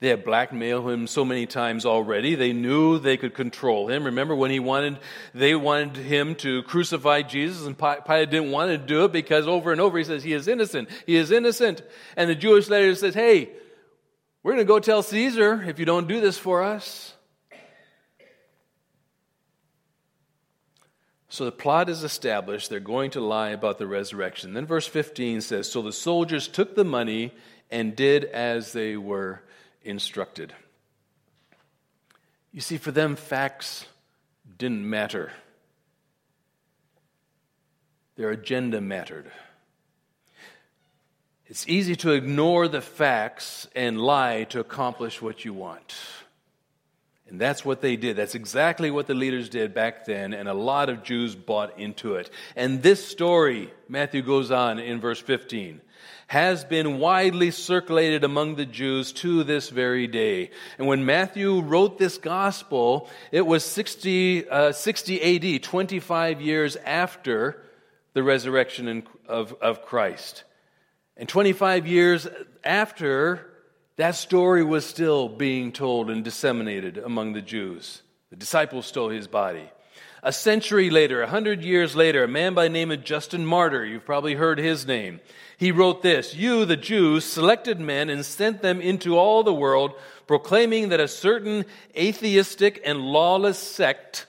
They 0.00 0.08
had 0.08 0.24
blackmailed 0.24 0.88
him 0.88 1.08
so 1.08 1.24
many 1.24 1.46
times 1.46 1.84
already. 1.84 2.36
They 2.36 2.52
knew 2.52 2.98
they 2.98 3.16
could 3.16 3.34
control 3.34 3.88
him. 3.88 4.04
Remember 4.04 4.34
when 4.34 4.52
he 4.52 4.60
wanted, 4.60 4.98
they 5.34 5.56
wanted 5.56 5.96
him 5.96 6.36
to 6.36 6.62
crucify 6.64 7.22
Jesus, 7.22 7.66
and 7.66 7.76
Pilate 7.76 8.30
didn't 8.30 8.52
want 8.52 8.70
to 8.70 8.78
do 8.78 9.04
it 9.04 9.12
because 9.12 9.48
over 9.48 9.72
and 9.72 9.80
over 9.80 9.98
he 9.98 10.04
says, 10.04 10.22
He 10.22 10.34
is 10.34 10.46
innocent. 10.46 10.88
He 11.04 11.16
is 11.16 11.32
innocent. 11.32 11.82
And 12.16 12.30
the 12.30 12.36
Jewish 12.36 12.68
leader 12.68 12.94
says, 12.94 13.14
Hey, 13.14 13.50
we're 14.44 14.52
going 14.52 14.64
to 14.64 14.68
go 14.68 14.78
tell 14.78 15.02
Caesar 15.02 15.64
if 15.66 15.80
you 15.80 15.84
don't 15.84 16.06
do 16.06 16.20
this 16.20 16.38
for 16.38 16.62
us. 16.62 17.14
So 21.28 21.44
the 21.44 21.52
plot 21.52 21.88
is 21.88 22.02
established. 22.02 22.70
They're 22.70 22.80
going 22.80 23.10
to 23.12 23.20
lie 23.20 23.50
about 23.50 23.78
the 23.78 23.86
resurrection. 23.86 24.54
Then 24.54 24.66
verse 24.66 24.86
15 24.86 25.42
says 25.42 25.70
So 25.70 25.82
the 25.82 25.92
soldiers 25.92 26.48
took 26.48 26.74
the 26.74 26.84
money 26.84 27.32
and 27.70 27.94
did 27.94 28.24
as 28.24 28.72
they 28.72 28.96
were 28.96 29.42
instructed. 29.82 30.54
You 32.52 32.60
see, 32.62 32.78
for 32.78 32.90
them, 32.90 33.14
facts 33.14 33.84
didn't 34.56 34.88
matter, 34.88 35.32
their 38.16 38.30
agenda 38.30 38.80
mattered. 38.80 39.30
It's 41.46 41.66
easy 41.68 41.96
to 41.96 42.12
ignore 42.12 42.68
the 42.68 42.82
facts 42.82 43.68
and 43.74 44.00
lie 44.00 44.44
to 44.44 44.60
accomplish 44.60 45.22
what 45.22 45.44
you 45.44 45.54
want. 45.54 45.94
And 47.30 47.40
that's 47.40 47.64
what 47.64 47.80
they 47.80 47.96
did. 47.96 48.16
That's 48.16 48.34
exactly 48.34 48.90
what 48.90 49.06
the 49.06 49.14
leaders 49.14 49.48
did 49.48 49.74
back 49.74 50.06
then, 50.06 50.32
and 50.32 50.48
a 50.48 50.54
lot 50.54 50.88
of 50.88 51.02
Jews 51.02 51.34
bought 51.34 51.78
into 51.78 52.14
it. 52.14 52.30
And 52.56 52.82
this 52.82 53.06
story, 53.06 53.72
Matthew 53.88 54.22
goes 54.22 54.50
on 54.50 54.78
in 54.78 55.00
verse 55.00 55.20
15, 55.20 55.82
has 56.28 56.64
been 56.64 56.98
widely 56.98 57.50
circulated 57.50 58.24
among 58.24 58.54
the 58.54 58.66
Jews 58.66 59.12
to 59.14 59.44
this 59.44 59.70
very 59.70 60.06
day. 60.06 60.50
And 60.78 60.86
when 60.86 61.04
Matthew 61.04 61.60
wrote 61.60 61.98
this 61.98 62.18
gospel, 62.18 63.08
it 63.32 63.46
was 63.46 63.64
60, 63.64 64.48
uh, 64.48 64.72
60 64.72 65.56
AD, 65.56 65.62
25 65.62 66.40
years 66.40 66.76
after 66.76 67.62
the 68.12 68.22
resurrection 68.22 69.06
of, 69.26 69.54
of 69.60 69.84
Christ. 69.84 70.44
And 71.16 71.28
25 71.28 71.86
years 71.86 72.26
after 72.62 73.47
that 73.98 74.14
story 74.14 74.62
was 74.62 74.86
still 74.86 75.28
being 75.28 75.72
told 75.72 76.08
and 76.08 76.22
disseminated 76.22 76.98
among 76.98 77.32
the 77.32 77.42
Jews. 77.42 78.02
The 78.30 78.36
disciples 78.36 78.86
stole 78.86 79.10
his 79.10 79.26
body. 79.26 79.68
A 80.22 80.32
century 80.32 80.88
later, 80.88 81.20
a 81.20 81.28
hundred 81.28 81.64
years 81.64 81.96
later, 81.96 82.22
a 82.22 82.28
man 82.28 82.54
by 82.54 82.68
name 82.68 82.92
of 82.92 83.02
Justin 83.02 83.44
Martyr, 83.44 83.84
you've 83.84 84.04
probably 84.04 84.34
heard 84.34 84.58
his 84.58 84.86
name, 84.86 85.20
he 85.56 85.72
wrote 85.72 86.02
this 86.02 86.34
You, 86.36 86.64
the 86.64 86.76
Jews, 86.76 87.24
selected 87.24 87.80
men 87.80 88.08
and 88.08 88.24
sent 88.24 88.62
them 88.62 88.80
into 88.80 89.18
all 89.18 89.42
the 89.42 89.52
world, 89.52 89.94
proclaiming 90.28 90.90
that 90.90 91.00
a 91.00 91.08
certain 91.08 91.64
atheistic 91.96 92.80
and 92.84 93.00
lawless 93.00 93.58
sect 93.58 94.26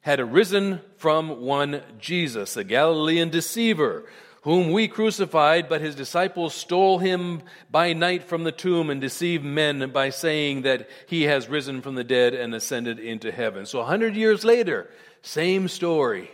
had 0.00 0.18
arisen 0.18 0.80
from 0.98 1.42
one 1.42 1.80
Jesus, 2.00 2.56
a 2.56 2.64
Galilean 2.64 3.30
deceiver 3.30 4.04
whom 4.46 4.70
we 4.70 4.86
crucified, 4.86 5.68
but 5.68 5.80
his 5.80 5.96
disciples 5.96 6.54
stole 6.54 6.98
him 6.98 7.42
by 7.68 7.92
night 7.92 8.22
from 8.22 8.44
the 8.44 8.52
tomb 8.52 8.90
and 8.90 9.00
deceived 9.00 9.44
men 9.44 9.90
by 9.90 10.08
saying 10.08 10.62
that 10.62 10.88
he 11.08 11.24
has 11.24 11.48
risen 11.48 11.82
from 11.82 11.96
the 11.96 12.04
dead 12.04 12.32
and 12.32 12.54
ascended 12.54 13.00
into 13.00 13.32
heaven. 13.32 13.66
So 13.66 13.80
a 13.80 13.84
hundred 13.84 14.14
years 14.14 14.44
later, 14.44 14.88
same 15.20 15.66
story 15.66 16.30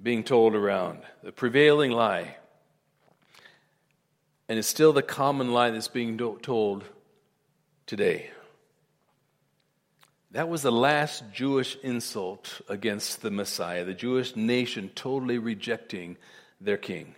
being 0.00 0.22
told 0.22 0.54
around, 0.54 1.00
the 1.24 1.32
prevailing 1.32 1.90
lie. 1.90 2.36
And 4.48 4.56
it's 4.56 4.68
still 4.68 4.92
the 4.92 5.02
common 5.02 5.52
lie 5.52 5.72
that's 5.72 5.88
being 5.88 6.16
told 6.16 6.84
today. 7.88 8.30
That 10.30 10.48
was 10.48 10.62
the 10.62 10.70
last 10.70 11.24
Jewish 11.32 11.76
insult 11.82 12.60
against 12.68 13.20
the 13.20 13.32
Messiah, 13.32 13.84
the 13.84 13.94
Jewish 13.94 14.36
nation 14.36 14.92
totally 14.94 15.38
rejecting 15.38 16.18
their 16.60 16.76
king. 16.76 17.14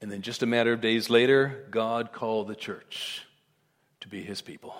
And 0.00 0.10
then 0.10 0.22
just 0.22 0.42
a 0.42 0.46
matter 0.46 0.72
of 0.72 0.80
days 0.80 1.08
later, 1.08 1.66
God 1.70 2.12
called 2.12 2.48
the 2.48 2.54
church 2.54 3.22
to 4.00 4.08
be 4.08 4.22
his 4.22 4.42
people. 4.42 4.74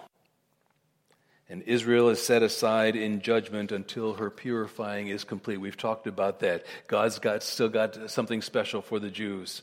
And 1.49 1.63
Israel 1.63 2.09
is 2.09 2.21
set 2.21 2.43
aside 2.43 2.97
in 2.97 3.21
judgment 3.21 3.71
until 3.71 4.15
her 4.15 4.31
purifying 4.31 5.09
is 5.09 5.23
complete. 5.23 5.59
We've 5.59 5.77
talked 5.77 6.07
about 6.07 6.41
that. 6.41 6.67
God's 6.89 7.19
got, 7.19 7.43
still 7.43 7.69
got 7.69 8.11
something 8.11 8.43
special 8.43 8.83
for 8.83 8.99
the 8.99 9.11
Jews. 9.11 9.63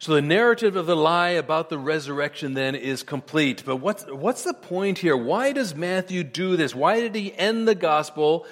So 0.00 0.14
the 0.14 0.22
narrative 0.22 0.74
of 0.74 0.86
the 0.86 0.96
lie 0.96 1.30
about 1.30 1.70
the 1.70 1.78
resurrection 1.78 2.54
then 2.54 2.74
is 2.74 3.04
complete. 3.04 3.62
But 3.64 3.76
what's, 3.76 4.04
what's 4.06 4.42
the 4.42 4.54
point 4.54 4.98
here? 4.98 5.16
Why 5.16 5.52
does 5.52 5.76
Matthew 5.76 6.24
do 6.24 6.56
this? 6.56 6.74
Why 6.74 7.00
did 7.00 7.14
he 7.14 7.32
end 7.32 7.68
the 7.68 7.76
gospel 7.76 8.44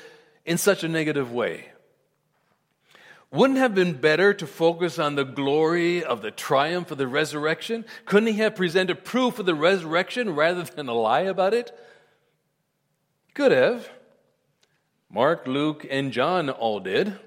in 0.44 0.56
such 0.56 0.84
a 0.84 0.88
negative 0.88 1.32
way? 1.32 1.66
Wouldn't 3.35 3.59
have 3.59 3.75
been 3.75 3.94
better 3.94 4.33
to 4.33 4.47
focus 4.47 4.97
on 4.97 5.16
the 5.16 5.25
glory 5.25 6.05
of 6.05 6.23
the 6.23 6.31
triumph 6.31 6.92
of 6.92 6.99
the 6.99 7.09
resurrection? 7.09 7.85
Couldn't 8.05 8.29
he 8.29 8.38
have 8.38 8.55
presented 8.55 9.03
proof 9.03 9.40
of 9.40 9.47
the 9.47 9.57
resurrection 9.57 10.37
rather 10.37 10.62
than 10.77 10.88
a 10.88 10.94
lie 10.94 11.23
about 11.23 11.53
it? 11.53 11.77
Could 13.35 13.51
have. 13.51 13.88
Mark, 15.11 15.49
Luke, 15.49 15.85
and 15.90 16.12
John 16.12 16.49
all 16.49 16.79
did. 16.79 17.18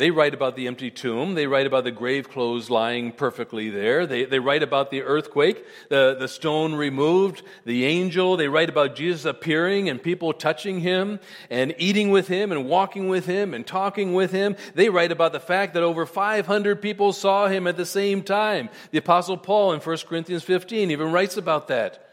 They 0.00 0.10
write 0.10 0.32
about 0.32 0.56
the 0.56 0.66
empty 0.66 0.90
tomb. 0.90 1.34
They 1.34 1.46
write 1.46 1.66
about 1.66 1.84
the 1.84 1.90
grave 1.90 2.30
clothes 2.30 2.70
lying 2.70 3.12
perfectly 3.12 3.68
there. 3.68 4.06
They, 4.06 4.24
they 4.24 4.38
write 4.38 4.62
about 4.62 4.90
the 4.90 5.02
earthquake, 5.02 5.62
the, 5.90 6.16
the 6.18 6.26
stone 6.26 6.74
removed, 6.74 7.42
the 7.66 7.84
angel. 7.84 8.38
They 8.38 8.48
write 8.48 8.70
about 8.70 8.96
Jesus 8.96 9.26
appearing 9.26 9.90
and 9.90 10.02
people 10.02 10.32
touching 10.32 10.80
him 10.80 11.20
and 11.50 11.74
eating 11.76 12.10
with 12.10 12.28
him 12.28 12.50
and 12.50 12.64
walking 12.64 13.10
with 13.10 13.26
him 13.26 13.52
and 13.52 13.66
talking 13.66 14.14
with 14.14 14.32
him. 14.32 14.56
They 14.74 14.88
write 14.88 15.12
about 15.12 15.34
the 15.34 15.38
fact 15.38 15.74
that 15.74 15.82
over 15.82 16.06
500 16.06 16.80
people 16.80 17.12
saw 17.12 17.48
him 17.48 17.66
at 17.66 17.76
the 17.76 17.84
same 17.84 18.22
time. 18.22 18.70
The 18.92 18.98
Apostle 18.98 19.36
Paul 19.36 19.74
in 19.74 19.80
1 19.80 19.98
Corinthians 20.08 20.44
15 20.44 20.90
even 20.90 21.12
writes 21.12 21.36
about 21.36 21.68
that. 21.68 22.09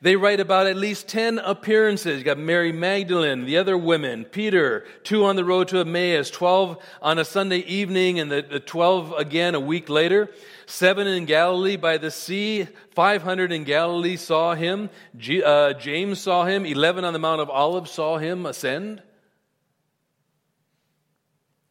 They 0.00 0.16
write 0.16 0.40
about 0.40 0.66
at 0.66 0.76
least 0.76 1.08
10 1.08 1.38
appearances. 1.38 2.18
You 2.18 2.24
got 2.24 2.38
Mary 2.38 2.72
Magdalene, 2.72 3.44
the 3.44 3.58
other 3.58 3.76
women, 3.76 4.24
Peter, 4.24 4.84
two 5.02 5.24
on 5.24 5.36
the 5.36 5.44
road 5.44 5.68
to 5.68 5.78
Emmaus, 5.78 6.30
12 6.30 6.78
on 7.02 7.18
a 7.18 7.24
Sunday 7.24 7.58
evening, 7.58 8.18
and 8.18 8.30
the, 8.30 8.42
the 8.42 8.60
12 8.60 9.12
again 9.12 9.54
a 9.54 9.60
week 9.60 9.88
later. 9.88 10.30
Seven 10.66 11.06
in 11.06 11.26
Galilee 11.26 11.76
by 11.76 11.98
the 11.98 12.10
sea, 12.10 12.66
500 12.90 13.52
in 13.52 13.64
Galilee 13.64 14.16
saw 14.16 14.54
him. 14.54 14.88
G, 15.16 15.42
uh, 15.42 15.74
James 15.74 16.18
saw 16.18 16.44
him. 16.44 16.64
11 16.64 17.04
on 17.04 17.12
the 17.12 17.18
Mount 17.18 17.42
of 17.42 17.50
Olives 17.50 17.90
saw 17.90 18.16
him 18.16 18.46
ascend. 18.46 19.02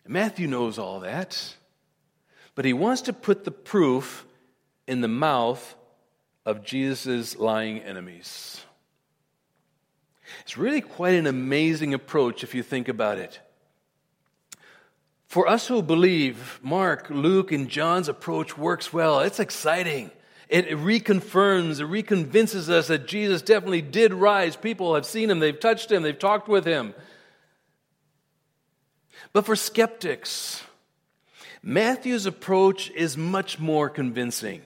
Matthew 0.08 0.48
knows 0.48 0.78
all 0.78 1.00
that. 1.00 1.56
But 2.56 2.66
he 2.66 2.74
wants 2.74 3.02
to 3.04 3.14
put 3.14 3.46
the 3.46 3.52
proof 3.52 4.26
in 4.88 5.02
the 5.02 5.08
mouth 5.08 5.76
of 6.46 6.64
Jesus' 6.64 7.38
lying 7.38 7.80
enemies. 7.80 8.62
It's 10.42 10.58
really 10.58 10.82
quite 10.82 11.14
an 11.14 11.28
amazing 11.28 11.94
approach 11.94 12.44
if 12.44 12.56
you 12.56 12.64
think 12.64 12.88
about 12.88 13.18
it. 13.18 13.40
For 15.28 15.48
us 15.48 15.68
who 15.68 15.82
believe, 15.82 16.60
Mark, 16.62 17.10
Luke, 17.10 17.52
and 17.52 17.70
John's 17.70 18.08
approach 18.08 18.58
works 18.58 18.94
well. 18.94 19.20
It's 19.20 19.40
exciting. 19.40 20.12
It 20.50 20.70
reconfirms, 20.70 21.80
it 21.80 21.88
reconvinces 21.88 22.70
us 22.70 22.88
that 22.90 23.08
Jesus 23.08 23.42
definitely 23.42 23.82
did 23.82 24.14
rise. 24.14 24.56
People 24.56 24.94
have 24.94 25.06
seen 25.06 25.32
him, 25.32 25.40
they've 25.40 25.60
touched 25.60 25.92
him, 25.92 26.04
they've 26.04 26.18
talked 26.18 26.48
with 26.48 26.66
him. 26.66 26.94
But 29.32 29.46
for 29.46 29.56
skeptics, 29.56 30.62
Matthew's 31.64 32.28
approach 32.28 32.92
is 32.92 33.18
much 33.18 33.58
more 33.58 33.90
convincing. 33.90 34.62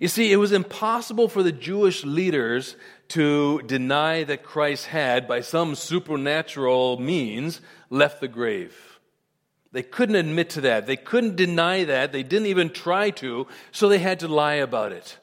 You 0.00 0.08
see, 0.08 0.32
it 0.32 0.36
was 0.36 0.52
impossible 0.52 1.28
for 1.28 1.42
the 1.42 1.52
Jewish 1.52 2.04
leaders 2.04 2.76
to 3.08 3.62
deny 3.62 4.24
that 4.24 4.42
Christ 4.42 4.86
had, 4.86 5.28
by 5.28 5.40
some 5.40 5.74
supernatural 5.74 6.98
means, 6.98 7.60
left 7.90 8.20
the 8.20 8.28
grave. 8.28 9.00
They 9.72 9.82
couldn't 9.82 10.16
admit 10.16 10.50
to 10.50 10.60
that. 10.62 10.86
They 10.86 10.96
couldn't 10.96 11.36
deny 11.36 11.84
that. 11.84 12.12
They 12.12 12.22
didn't 12.22 12.46
even 12.46 12.70
try 12.70 13.10
to, 13.10 13.46
so 13.72 13.88
they 13.88 13.98
had 13.98 14.20
to 14.20 14.28
lie 14.28 14.54
about 14.54 14.92
it. 14.92 15.18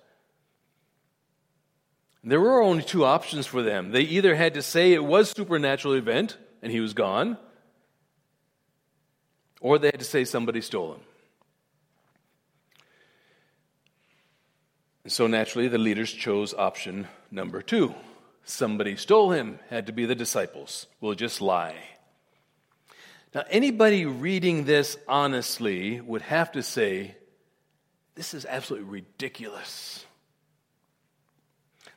There 2.23 2.39
were 2.39 2.61
only 2.61 2.83
two 2.83 3.03
options 3.03 3.47
for 3.47 3.63
them. 3.63 3.91
They 3.91 4.01
either 4.01 4.35
had 4.35 4.53
to 4.53 4.61
say 4.61 4.93
it 4.93 5.03
was 5.03 5.31
supernatural 5.31 5.95
event 5.95 6.37
and 6.61 6.71
he 6.71 6.79
was 6.79 6.93
gone, 6.93 7.37
or 9.59 9.79
they 9.79 9.87
had 9.87 9.99
to 9.99 10.05
say 10.05 10.25
somebody 10.25 10.61
stole 10.61 10.93
him. 10.93 11.01
So 15.07 15.27
naturally, 15.27 15.67
the 15.67 15.77
leaders 15.77 16.11
chose 16.11 16.53
option 16.53 17.07
number 17.31 17.61
two. 17.61 17.95
Somebody 18.43 18.95
stole 18.95 19.31
him, 19.31 19.59
had 19.69 19.87
to 19.87 19.93
be 19.93 20.05
the 20.05 20.15
disciples. 20.15 20.87
We'll 20.99 21.15
just 21.15 21.41
lie. 21.41 21.75
Now, 23.33 23.43
anybody 23.49 24.05
reading 24.05 24.65
this 24.65 24.97
honestly 25.07 26.01
would 26.01 26.21
have 26.23 26.51
to 26.53 26.63
say, 26.63 27.15
this 28.15 28.33
is 28.33 28.45
absolutely 28.45 28.89
ridiculous. 28.89 30.05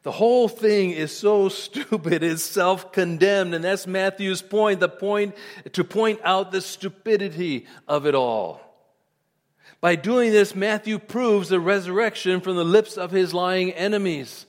The 0.04 0.12
whole 0.12 0.48
thing 0.48 0.90
is 0.90 1.16
so 1.16 1.48
stupid, 1.50 2.22
it's 2.22 2.44
self 2.44 2.92
condemned. 2.92 3.54
And 3.54 3.64
that's 3.64 3.86
Matthew's 3.86 4.42
point 4.42 4.80
the 4.80 4.88
point 4.88 5.34
to 5.72 5.82
point 5.82 6.20
out 6.22 6.52
the 6.52 6.60
stupidity 6.60 7.66
of 7.88 8.06
it 8.06 8.14
all. 8.14 8.60
By 9.84 9.96
doing 9.96 10.32
this, 10.32 10.54
Matthew 10.54 10.98
proves 10.98 11.50
the 11.50 11.60
resurrection 11.60 12.40
from 12.40 12.56
the 12.56 12.64
lips 12.64 12.96
of 12.96 13.10
his 13.10 13.34
lying 13.34 13.70
enemies. 13.72 14.46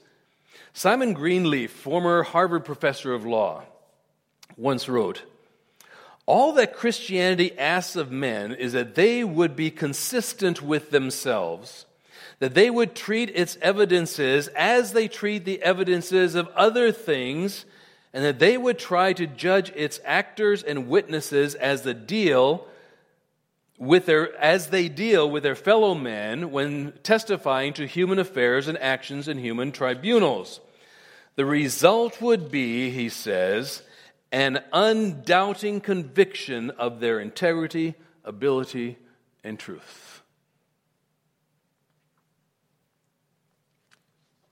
Simon 0.72 1.12
Greenleaf, 1.12 1.70
former 1.70 2.22
Harvard 2.22 2.64
professor 2.64 3.12
of 3.12 3.26
law, 3.26 3.64
once 4.56 4.88
wrote 4.88 5.24
All 6.24 6.54
that 6.54 6.74
Christianity 6.74 7.52
asks 7.58 7.96
of 7.96 8.10
men 8.10 8.52
is 8.54 8.72
that 8.72 8.94
they 8.94 9.24
would 9.24 9.54
be 9.54 9.70
consistent 9.70 10.62
with 10.62 10.90
themselves 10.90 11.84
that 12.38 12.54
they 12.54 12.70
would 12.70 12.94
treat 12.94 13.28
its 13.34 13.58
evidences 13.60 14.48
as 14.56 14.94
they 14.94 15.06
treat 15.06 15.44
the 15.44 15.62
evidences 15.62 16.34
of 16.34 16.48
other 16.56 16.90
things, 16.90 17.66
and 18.14 18.24
that 18.24 18.38
they 18.38 18.56
would 18.56 18.78
try 18.78 19.12
to 19.12 19.26
judge 19.26 19.70
its 19.76 20.00
actors 20.02 20.62
and 20.62 20.88
witnesses 20.88 21.54
as 21.54 21.82
the 21.82 21.92
deal 21.92 22.66
with 23.78 24.06
their 24.06 24.34
as 24.36 24.68
they 24.68 24.88
deal 24.88 25.30
with 25.30 25.42
their 25.42 25.54
fellow 25.54 25.94
men 25.94 26.50
when 26.50 26.92
testifying 27.02 27.72
to 27.74 27.86
human 27.86 28.18
affairs 28.18 28.68
and 28.68 28.78
actions 28.78 29.28
in 29.28 29.38
human 29.38 29.72
tribunals. 29.72 30.60
The 31.34 31.44
result 31.44 32.22
would 32.22 32.50
be, 32.50 32.90
he 32.90 33.10
says, 33.10 33.82
an 34.32 34.62
undoubting 34.72 35.80
conviction 35.80 36.70
of 36.70 37.00
their 37.00 37.20
integrity, 37.20 37.94
ability, 38.24 38.96
and 39.44 39.58
truth. 39.58 40.22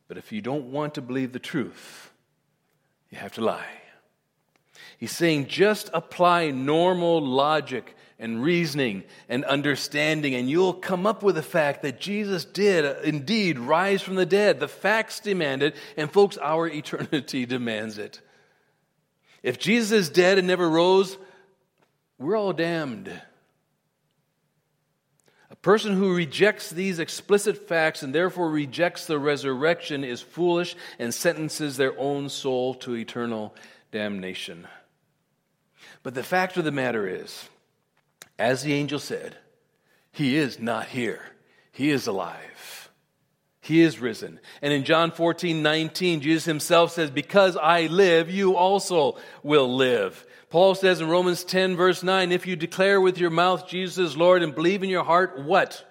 But 0.07 0.19
if 0.19 0.31
you 0.31 0.43
don't 0.43 0.71
want 0.71 0.95
to 0.95 1.03
believe 1.03 1.33
the 1.33 1.39
truth, 1.39 2.13
you 3.11 3.19
have 3.19 3.33
to 3.33 3.41
lie. 3.41 3.67
He's 4.99 5.17
saying 5.17 5.49
just 5.49 5.91
apply 5.93 6.51
normal 6.51 7.21
logic 7.25 7.97
and 8.19 8.43
reasoning 8.43 9.05
and 9.29 9.45
understanding, 9.45 10.35
and 10.35 10.49
you'll 10.49 10.73
come 10.73 11.07
up 11.07 11.23
with 11.23 11.35
the 11.35 11.43
fact 11.43 11.83
that 11.83 12.01
Jesus 12.01 12.45
did 12.45 13.05
indeed 13.05 13.59
rise 13.59 14.03
from 14.03 14.15
the 14.15 14.27
dead. 14.27 14.61
The 14.61 14.69
facts 14.69 15.21
demand 15.21 15.63
it, 15.63 15.77
and 15.97 16.11
folks, 16.11 16.39
our 16.39 16.67
eternity 16.69 17.47
demands 17.47 17.99
it. 17.99 18.21
If 19.43 19.59
Jesus 19.59 19.93
is 19.93 20.09
dead 20.09 20.39
and 20.39 20.47
never 20.47 20.69
rose, 20.69 21.19
we're 22.19 22.37
all 22.37 22.53
damned 22.53 23.21
A 25.51 25.57
person 25.57 25.95
who 25.95 26.17
rejects 26.17 26.71
these 26.71 26.99
explicit 26.99 27.69
facts 27.69 28.03
and 28.03 28.15
therefore 28.15 28.51
rejects 28.51 29.07
the 29.07 29.19
resurrection 29.19 30.03
is 30.05 30.21
foolish 30.21 30.75
and 30.99 31.13
sentences 31.13 31.77
their 31.77 31.99
own 31.99 32.29
soul 32.29 32.75
to 32.75 32.97
eternal 32.97 33.55
damnation. 33.93 34.67
But 36.03 36.15
the 36.15 36.23
fact 36.23 36.57
of 36.57 36.65
the 36.65 36.73
matter 36.73 37.07
is, 37.07 37.49
as 38.39 38.63
the 38.63 38.73
angel 38.73 38.99
said, 38.99 39.37
he 40.13 40.37
is 40.37 40.59
not 40.59 40.87
here. 40.87 41.21
He 41.73 41.91
is 41.91 42.07
alive. 42.07 42.91
He 43.61 43.81
is 43.81 43.99
risen. 43.99 44.41
And 44.63 44.73
in 44.73 44.85
John 44.85 45.11
14, 45.11 45.63
19, 45.63 46.21
Jesus 46.21 46.45
himself 46.45 46.93
says, 46.93 47.11
Because 47.11 47.57
I 47.57 47.87
live, 47.87 48.31
you 48.31 48.57
also 48.57 49.17
will 49.43 49.75
live. 49.75 50.25
Paul 50.51 50.77
says 50.77 51.01
in 51.01 51.09
Romans 51.09 51.43
10, 51.43 51.75
verse 51.75 52.03
9, 52.03 52.31
if 52.31 52.47
you 52.47 52.55
declare 52.55 53.01
with 53.01 53.19
your 53.19 53.31
mouth 53.31 53.67
Jesus 53.67 53.99
is 53.99 54.17
Lord 54.17 54.43
and 54.43 54.55
believe 54.55 54.85
in 54.85 54.91
your 54.91 55.03
heart, 55.03 55.41
what? 55.43 55.85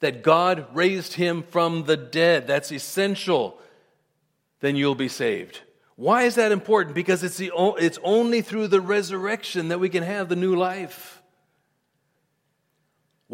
That 0.00 0.22
God 0.22 0.66
raised 0.74 1.14
him 1.14 1.44
from 1.44 1.84
the 1.84 1.96
dead. 1.96 2.46
That's 2.46 2.72
essential. 2.72 3.58
Then 4.60 4.76
you'll 4.76 4.94
be 4.94 5.08
saved. 5.08 5.60
Why 5.96 6.24
is 6.24 6.34
that 6.34 6.52
important? 6.52 6.94
Because 6.94 7.22
it's, 7.22 7.38
the, 7.38 7.52
it's 7.78 7.98
only 8.02 8.42
through 8.42 8.68
the 8.68 8.82
resurrection 8.82 9.68
that 9.68 9.80
we 9.80 9.88
can 9.88 10.02
have 10.02 10.28
the 10.28 10.36
new 10.36 10.56
life. 10.56 11.22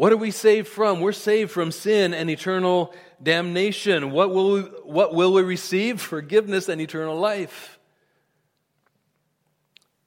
What 0.01 0.11
are 0.11 0.17
we 0.17 0.31
saved 0.31 0.67
from? 0.67 0.99
We're 0.99 1.11
saved 1.11 1.51
from 1.51 1.71
sin 1.71 2.15
and 2.15 2.27
eternal 2.27 2.91
damnation. 3.21 4.09
What 4.09 4.31
will 4.33 4.53
we, 4.53 4.61
what 4.61 5.13
will 5.13 5.31
we 5.31 5.43
receive? 5.43 6.01
Forgiveness 6.01 6.69
and 6.69 6.81
eternal 6.81 7.19
life. 7.19 7.77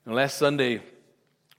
And 0.04 0.16
last 0.16 0.36
Sunday, 0.36 0.82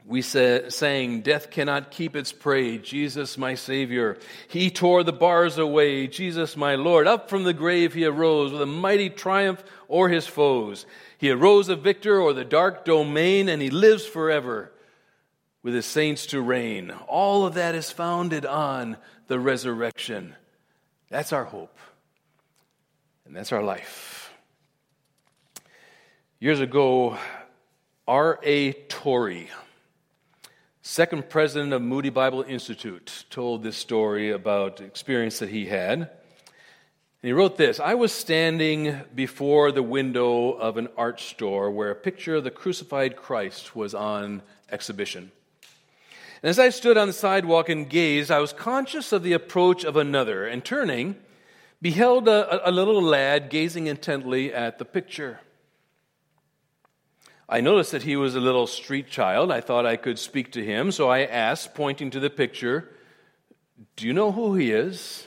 we 0.06 0.22
sang, 0.22 1.22
Death 1.22 1.50
cannot 1.50 1.92
keep 1.92 2.14
its 2.18 2.34
prey. 2.34 2.78
Jesus, 2.78 3.38
my 3.38 3.56
Savior. 3.56 4.18
He 4.50 4.70
tore 4.70 5.04
the 5.04 5.14
bars 5.14 5.58
away. 5.58 6.08
Jesus, 6.08 6.58
my 6.58 6.76
Lord. 6.76 7.08
Up 7.08 7.30
from 7.30 7.46
the 7.46 7.54
grave 7.54 7.94
he 7.94 8.04
arose 8.04 8.52
with 8.52 8.62
a 8.62 8.66
mighty 8.66 9.10
triumph 9.10 9.64
o'er 9.90 10.10
his 10.10 10.28
foes. 10.28 10.86
He 11.18 11.32
arose 11.32 11.70
a 11.70 11.78
victor 11.78 12.20
o'er 12.20 12.34
the 12.34 12.44
dark 12.44 12.84
domain, 12.84 13.48
and 13.48 13.62
he 13.62 13.70
lives 13.70 14.06
forever 14.06 14.74
with 15.66 15.74
his 15.74 15.88
saints 15.88 16.28
to 16.28 16.40
reign. 16.40 16.92
All 17.08 17.44
of 17.44 17.56
that 17.56 17.74
is 17.74 17.90
founded 17.90 18.46
on 18.46 18.98
the 19.26 19.40
resurrection. 19.40 20.36
That's 21.10 21.34
our 21.34 21.44
hope, 21.44 21.76
and 23.26 23.36
that's 23.36 23.52
our 23.52 23.64
life. 23.64 24.32
Years 26.40 26.60
ago, 26.60 27.18
R.A. 28.08 28.74
Torrey, 28.74 29.50
second 30.84 31.32
president 31.32 31.74
of 31.74 31.82
Moody 31.82 32.12
Bible 32.12 32.44
Institute, 32.44 33.26
told 33.32 33.64
this 33.64 33.76
story 33.76 34.30
about 34.30 34.82
experience 34.82 35.40
that 35.40 35.50
he 35.50 35.66
had. 35.66 35.98
And 35.98 36.10
he 37.24 37.34
wrote 37.34 37.58
this 37.58 37.80
I 37.80 37.96
was 37.96 38.12
standing 38.12 39.02
before 39.16 39.72
the 39.72 39.82
window 39.82 40.52
of 40.52 40.78
an 40.78 40.90
art 40.96 41.20
store 41.20 41.72
where 41.72 41.90
a 41.90 41.96
picture 41.96 42.36
of 42.36 42.44
the 42.44 42.52
crucified 42.52 43.16
Christ 43.16 43.76
was 43.76 43.96
on 43.96 44.44
exhibition. 44.72 45.32
And 46.46 46.52
as 46.52 46.60
I 46.60 46.70
stood 46.70 46.96
on 46.96 47.08
the 47.08 47.14
sidewalk 47.14 47.70
and 47.70 47.90
gazed, 47.90 48.30
I 48.30 48.38
was 48.38 48.54
conscious 48.54 49.12
of 49.12 49.24
the 49.24 49.34
approach 49.34 49.84
of 49.84 49.98
another, 49.98 50.46
and 50.46 50.64
turning, 50.64 51.16
beheld 51.82 52.28
a, 52.28 52.70
a 52.70 52.70
little 52.70 53.02
lad 53.02 53.50
gazing 53.50 53.88
intently 53.88 54.54
at 54.54 54.78
the 54.78 54.86
picture. 54.86 55.40
I 57.50 57.62
noticed 57.62 57.94
that 57.94 58.04
he 58.04 58.16
was 58.16 58.36
a 58.36 58.40
little 58.40 58.68
street 58.68 59.10
child. 59.10 59.52
I 59.52 59.60
thought 59.60 59.88
I 59.88 59.96
could 59.96 60.20
speak 60.20 60.52
to 60.52 60.64
him, 60.64 60.92
so 60.92 61.10
I 61.10 61.24
asked, 61.24 61.74
pointing 61.74 62.12
to 62.12 62.20
the 62.20 62.30
picture, 62.30 62.92
Do 63.96 64.06
you 64.06 64.14
know 64.14 64.32
who 64.32 64.54
he 64.54 64.72
is? 64.72 65.26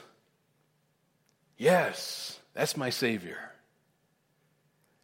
Yes, 1.57 2.39
that's 2.55 2.77
my 2.77 2.91
Savior. 2.91 3.39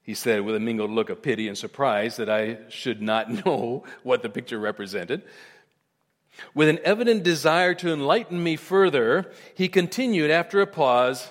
He 0.05 0.15
said 0.15 0.43
with 0.43 0.55
a 0.55 0.61
mingled 0.61 0.93
look 0.93 1.11
of 1.11 1.23
pity 1.23 1.49
and 1.49 1.59
surprise 1.59 2.19
that 2.19 2.31
I 2.31 2.59
should 2.69 3.03
not 3.03 3.31
know 3.45 3.83
what 4.05 4.23
the 4.23 4.29
picture 4.29 4.61
represented. 4.61 5.23
With 6.55 6.69
an 6.69 6.81
evident 6.85 7.23
desire 7.23 7.75
to 7.75 7.93
enlighten 7.93 8.43
me 8.43 8.57
further, 8.57 9.33
he 9.55 9.69
continued 9.69 10.31
after 10.31 10.61
a 10.61 10.67
pause, 10.67 11.31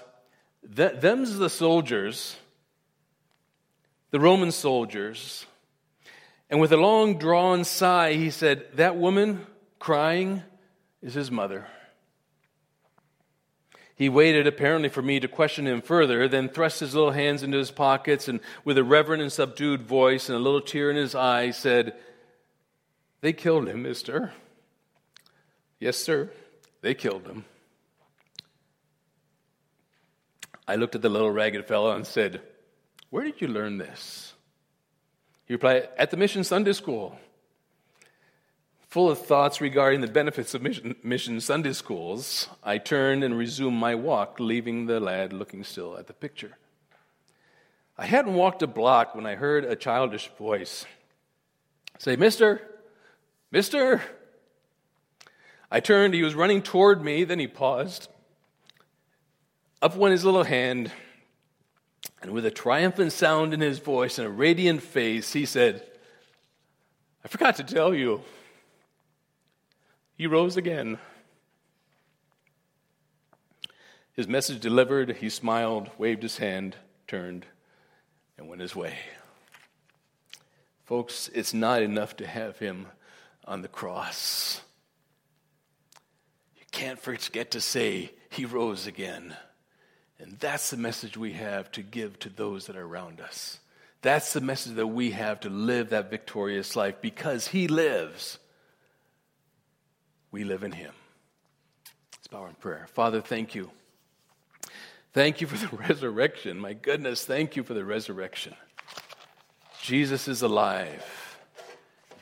Them's 0.64 1.38
the 1.38 1.50
soldiers, 1.50 2.38
the 4.12 4.20
Roman 4.20 4.52
soldiers 4.52 5.46
and 6.54 6.62
with 6.62 6.72
a 6.72 6.78
long 6.78 7.18
drawn 7.18 7.64
sigh, 7.64 8.14
he 8.14 8.30
said, 8.30 8.68
That 8.76 8.96
woman 8.96 9.48
crying 9.80 10.44
is 11.02 11.16
his 11.16 11.32
mother. 11.32 11.66
He 13.96 14.08
waited 14.08 14.46
apparently 14.46 14.90
for 14.90 15.02
me 15.02 15.20
to 15.20 15.28
question 15.28 15.66
him 15.66 15.82
further, 15.82 16.28
then 16.28 16.50
thrust 16.50 16.80
his 16.80 16.94
little 16.94 17.10
hands 17.10 17.42
into 17.42 17.58
his 17.58 17.72
pockets 17.72 18.28
and, 18.28 18.40
with 18.64 18.78
a 18.78 18.84
reverent 18.84 19.24
and 19.24 19.32
subdued 19.32 19.82
voice 19.82 20.30
and 20.30 20.36
a 20.36 20.42
little 20.42 20.62
tear 20.62 20.92
in 20.92 20.96
his 20.96 21.16
eye, 21.16 21.50
said, 21.50 21.96
They 23.22 23.34
killed 23.34 23.68
him, 23.68 23.82
mister. 23.82 24.32
Yes, 25.84 25.98
sir, 25.98 26.32
they 26.80 26.94
killed 26.94 27.28
him. 27.28 27.44
I 30.66 30.78
looked 30.78 30.96
at 30.96 31.02
the 31.02 31.10
little 31.10 31.30
ragged 31.30 31.66
fellow 31.66 31.94
and 31.94 32.08
said, 32.08 32.40
Where 33.10 33.26
did 33.26 33.42
you 33.42 33.50
learn 33.50 33.80
this? 33.80 34.32
He 35.44 35.54
replied, 35.54 35.90
At 35.98 36.10
the 36.10 36.16
Mission 36.16 36.46
Sunday 36.46 36.72
School. 36.72 37.20
Full 38.88 39.12
of 39.12 39.26
thoughts 39.26 39.60
regarding 39.60 40.00
the 40.00 40.08
benefits 40.08 40.54
of 40.54 40.62
mission, 40.62 40.96
mission 41.04 41.42
Sunday 41.42 41.74
schools, 41.74 42.48
I 42.64 42.78
turned 42.78 43.22
and 43.22 43.38
resumed 43.38 43.78
my 43.78 43.94
walk, 43.94 44.40
leaving 44.40 44.86
the 44.86 45.02
lad 45.02 45.34
looking 45.34 45.66
still 45.66 45.98
at 45.98 46.08
the 46.08 46.14
picture. 46.14 46.58
I 47.98 48.06
hadn't 48.06 48.36
walked 48.36 48.64
a 48.64 48.68
block 48.68 49.16
when 49.16 49.26
I 49.26 49.36
heard 49.36 49.66
a 49.66 49.76
childish 49.76 50.32
voice 50.38 50.86
say, 51.98 52.16
Mister, 52.16 52.62
Mister. 53.52 54.02
I 55.74 55.80
turned, 55.80 56.14
he 56.14 56.22
was 56.22 56.36
running 56.36 56.62
toward 56.62 57.04
me, 57.04 57.24
then 57.24 57.40
he 57.40 57.48
paused. 57.48 58.08
Up 59.82 59.96
went 59.96 60.12
his 60.12 60.24
little 60.24 60.44
hand, 60.44 60.92
and 62.22 62.32
with 62.32 62.46
a 62.46 62.52
triumphant 62.52 63.12
sound 63.12 63.56
in 63.56 63.60
his 63.60 63.80
voice 63.80 64.20
and 64.20 64.28
a 64.28 64.30
radiant 64.30 64.84
face, 64.84 65.34
he 65.34 65.48
said, 65.48 65.84
I 67.26 67.28
forgot 67.28 67.56
to 67.56 67.64
tell 67.64 67.92
you. 67.92 68.22
He 70.16 70.28
rose 70.28 70.58
again. 70.58 71.00
His 74.14 74.28
message 74.28 74.60
delivered, 74.60 75.18
he 75.18 75.30
smiled, 75.30 75.90
waved 75.98 76.22
his 76.22 76.38
hand, 76.38 76.76
turned 77.08 77.48
and 78.38 78.48
went 78.48 78.62
his 78.62 78.76
way. 78.76 78.94
Folks, 80.86 81.32
it's 81.34 81.52
not 81.52 81.82
enough 81.82 82.16
to 82.18 82.28
have 82.28 82.60
him 82.60 82.86
on 83.46 83.64
the 83.64 83.68
cross. 83.68 84.62
Can't 86.74 87.00
forget 87.00 87.52
to 87.52 87.62
say, 87.62 88.12
He 88.30 88.46
rose 88.46 88.88
again. 88.88 89.38
And 90.20 90.38
that's 90.40 90.72
the 90.72 90.78
message 90.78 91.16
we 91.16 91.34
have 91.34 91.72
to 91.74 91.84
give 91.84 92.18
to 92.20 92.30
those 92.30 92.66
that 92.66 92.76
are 92.76 92.86
around 92.86 93.22
us. 93.22 93.60
That's 94.02 94.34
the 94.34 94.42
message 94.42 94.76
that 94.76 94.88
we 94.88 95.12
have 95.12 95.40
to 95.42 95.50
live 95.50 95.90
that 95.90 96.10
victorious 96.10 96.76
life 96.76 96.96
because 97.00 97.48
He 97.48 97.68
lives. 97.68 98.40
We 100.32 100.44
live 100.44 100.64
in 100.64 100.72
Him. 100.72 100.94
Let's 102.18 102.28
bow 102.28 102.48
in 102.48 102.56
prayer. 102.56 102.88
Father, 102.94 103.22
thank 103.22 103.54
you. 103.54 103.70
Thank 105.14 105.42
you 105.42 105.48
for 105.48 105.58
the 105.58 105.76
resurrection. 105.88 106.60
My 106.60 106.74
goodness, 106.74 107.24
thank 107.24 107.56
you 107.56 107.62
for 107.64 107.76
the 107.76 107.86
resurrection. 107.86 108.56
Jesus 109.80 110.28
is 110.28 110.42
alive. 110.42 111.23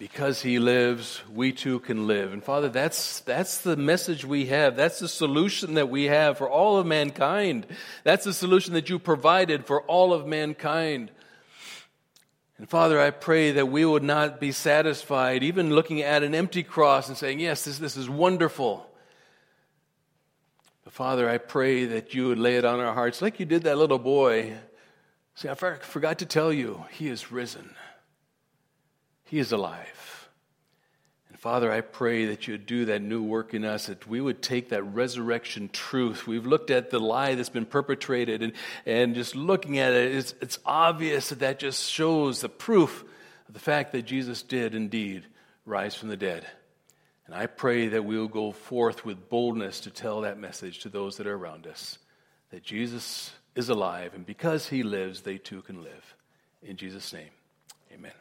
Because 0.01 0.41
he 0.41 0.57
lives, 0.57 1.21
we 1.31 1.51
too 1.51 1.77
can 1.77 2.07
live. 2.07 2.33
And 2.33 2.43
Father, 2.43 2.69
that's, 2.69 3.19
that's 3.19 3.59
the 3.59 3.75
message 3.75 4.25
we 4.25 4.47
have. 4.47 4.75
That's 4.75 4.97
the 4.97 5.07
solution 5.07 5.75
that 5.75 5.89
we 5.89 6.05
have 6.05 6.39
for 6.39 6.49
all 6.49 6.77
of 6.77 6.87
mankind. 6.87 7.67
That's 8.03 8.25
the 8.25 8.33
solution 8.33 8.73
that 8.73 8.89
you 8.89 8.97
provided 8.97 9.67
for 9.67 9.83
all 9.83 10.11
of 10.11 10.25
mankind. 10.25 11.11
And 12.57 12.67
Father, 12.67 12.99
I 12.99 13.11
pray 13.11 13.51
that 13.51 13.67
we 13.67 13.85
would 13.85 14.01
not 14.01 14.39
be 14.39 14.51
satisfied 14.51 15.43
even 15.43 15.75
looking 15.75 16.01
at 16.01 16.23
an 16.23 16.33
empty 16.33 16.63
cross 16.63 17.07
and 17.07 17.15
saying, 17.15 17.39
Yes, 17.39 17.65
this, 17.65 17.77
this 17.77 17.95
is 17.95 18.09
wonderful. 18.09 18.83
But 20.83 20.93
Father, 20.93 21.29
I 21.29 21.37
pray 21.37 21.85
that 21.85 22.15
you 22.15 22.29
would 22.29 22.39
lay 22.39 22.57
it 22.57 22.65
on 22.65 22.79
our 22.79 22.95
hearts 22.95 23.21
like 23.21 23.39
you 23.39 23.45
did 23.45 23.65
that 23.65 23.77
little 23.77 23.99
boy. 23.99 24.55
See, 25.35 25.47
I 25.47 25.53
forgot 25.53 26.17
to 26.17 26.25
tell 26.25 26.51
you, 26.51 26.85
he 26.89 27.07
is 27.07 27.31
risen. 27.31 27.75
He 29.31 29.39
is 29.39 29.53
alive. 29.53 30.29
And 31.29 31.39
Father, 31.39 31.71
I 31.71 31.79
pray 31.79 32.25
that 32.25 32.47
you 32.47 32.55
would 32.55 32.65
do 32.65 32.83
that 32.87 33.01
new 33.01 33.23
work 33.23 33.53
in 33.53 33.63
us, 33.63 33.85
that 33.85 34.05
we 34.05 34.19
would 34.19 34.41
take 34.41 34.67
that 34.69 34.83
resurrection 34.83 35.69
truth. 35.71 36.27
We've 36.27 36.45
looked 36.45 36.69
at 36.69 36.89
the 36.89 36.99
lie 36.99 37.35
that's 37.35 37.47
been 37.47 37.65
perpetrated, 37.65 38.43
and, 38.43 38.51
and 38.85 39.15
just 39.15 39.33
looking 39.33 39.79
at 39.79 39.93
it, 39.93 40.13
it's, 40.13 40.35
it's 40.41 40.59
obvious 40.65 41.29
that 41.29 41.39
that 41.39 41.59
just 41.59 41.89
shows 41.89 42.41
the 42.41 42.49
proof 42.49 43.05
of 43.47 43.53
the 43.53 43.61
fact 43.61 43.93
that 43.93 44.01
Jesus 44.01 44.43
did 44.43 44.75
indeed 44.75 45.23
rise 45.65 45.95
from 45.95 46.09
the 46.09 46.17
dead. 46.17 46.45
And 47.25 47.33
I 47.33 47.45
pray 47.45 47.87
that 47.87 48.03
we 48.03 48.17
will 48.17 48.27
go 48.27 48.51
forth 48.51 49.05
with 49.05 49.29
boldness 49.29 49.79
to 49.81 49.91
tell 49.91 50.19
that 50.21 50.39
message 50.39 50.79
to 50.79 50.89
those 50.89 51.15
that 51.15 51.27
are 51.27 51.37
around 51.37 51.67
us 51.67 51.99
that 52.49 52.63
Jesus 52.63 53.31
is 53.55 53.69
alive, 53.69 54.13
and 54.13 54.25
because 54.25 54.67
he 54.67 54.83
lives, 54.83 55.21
they 55.21 55.37
too 55.37 55.61
can 55.61 55.81
live. 55.81 56.17
In 56.61 56.75
Jesus' 56.75 57.13
name, 57.13 57.29
amen. 57.93 58.11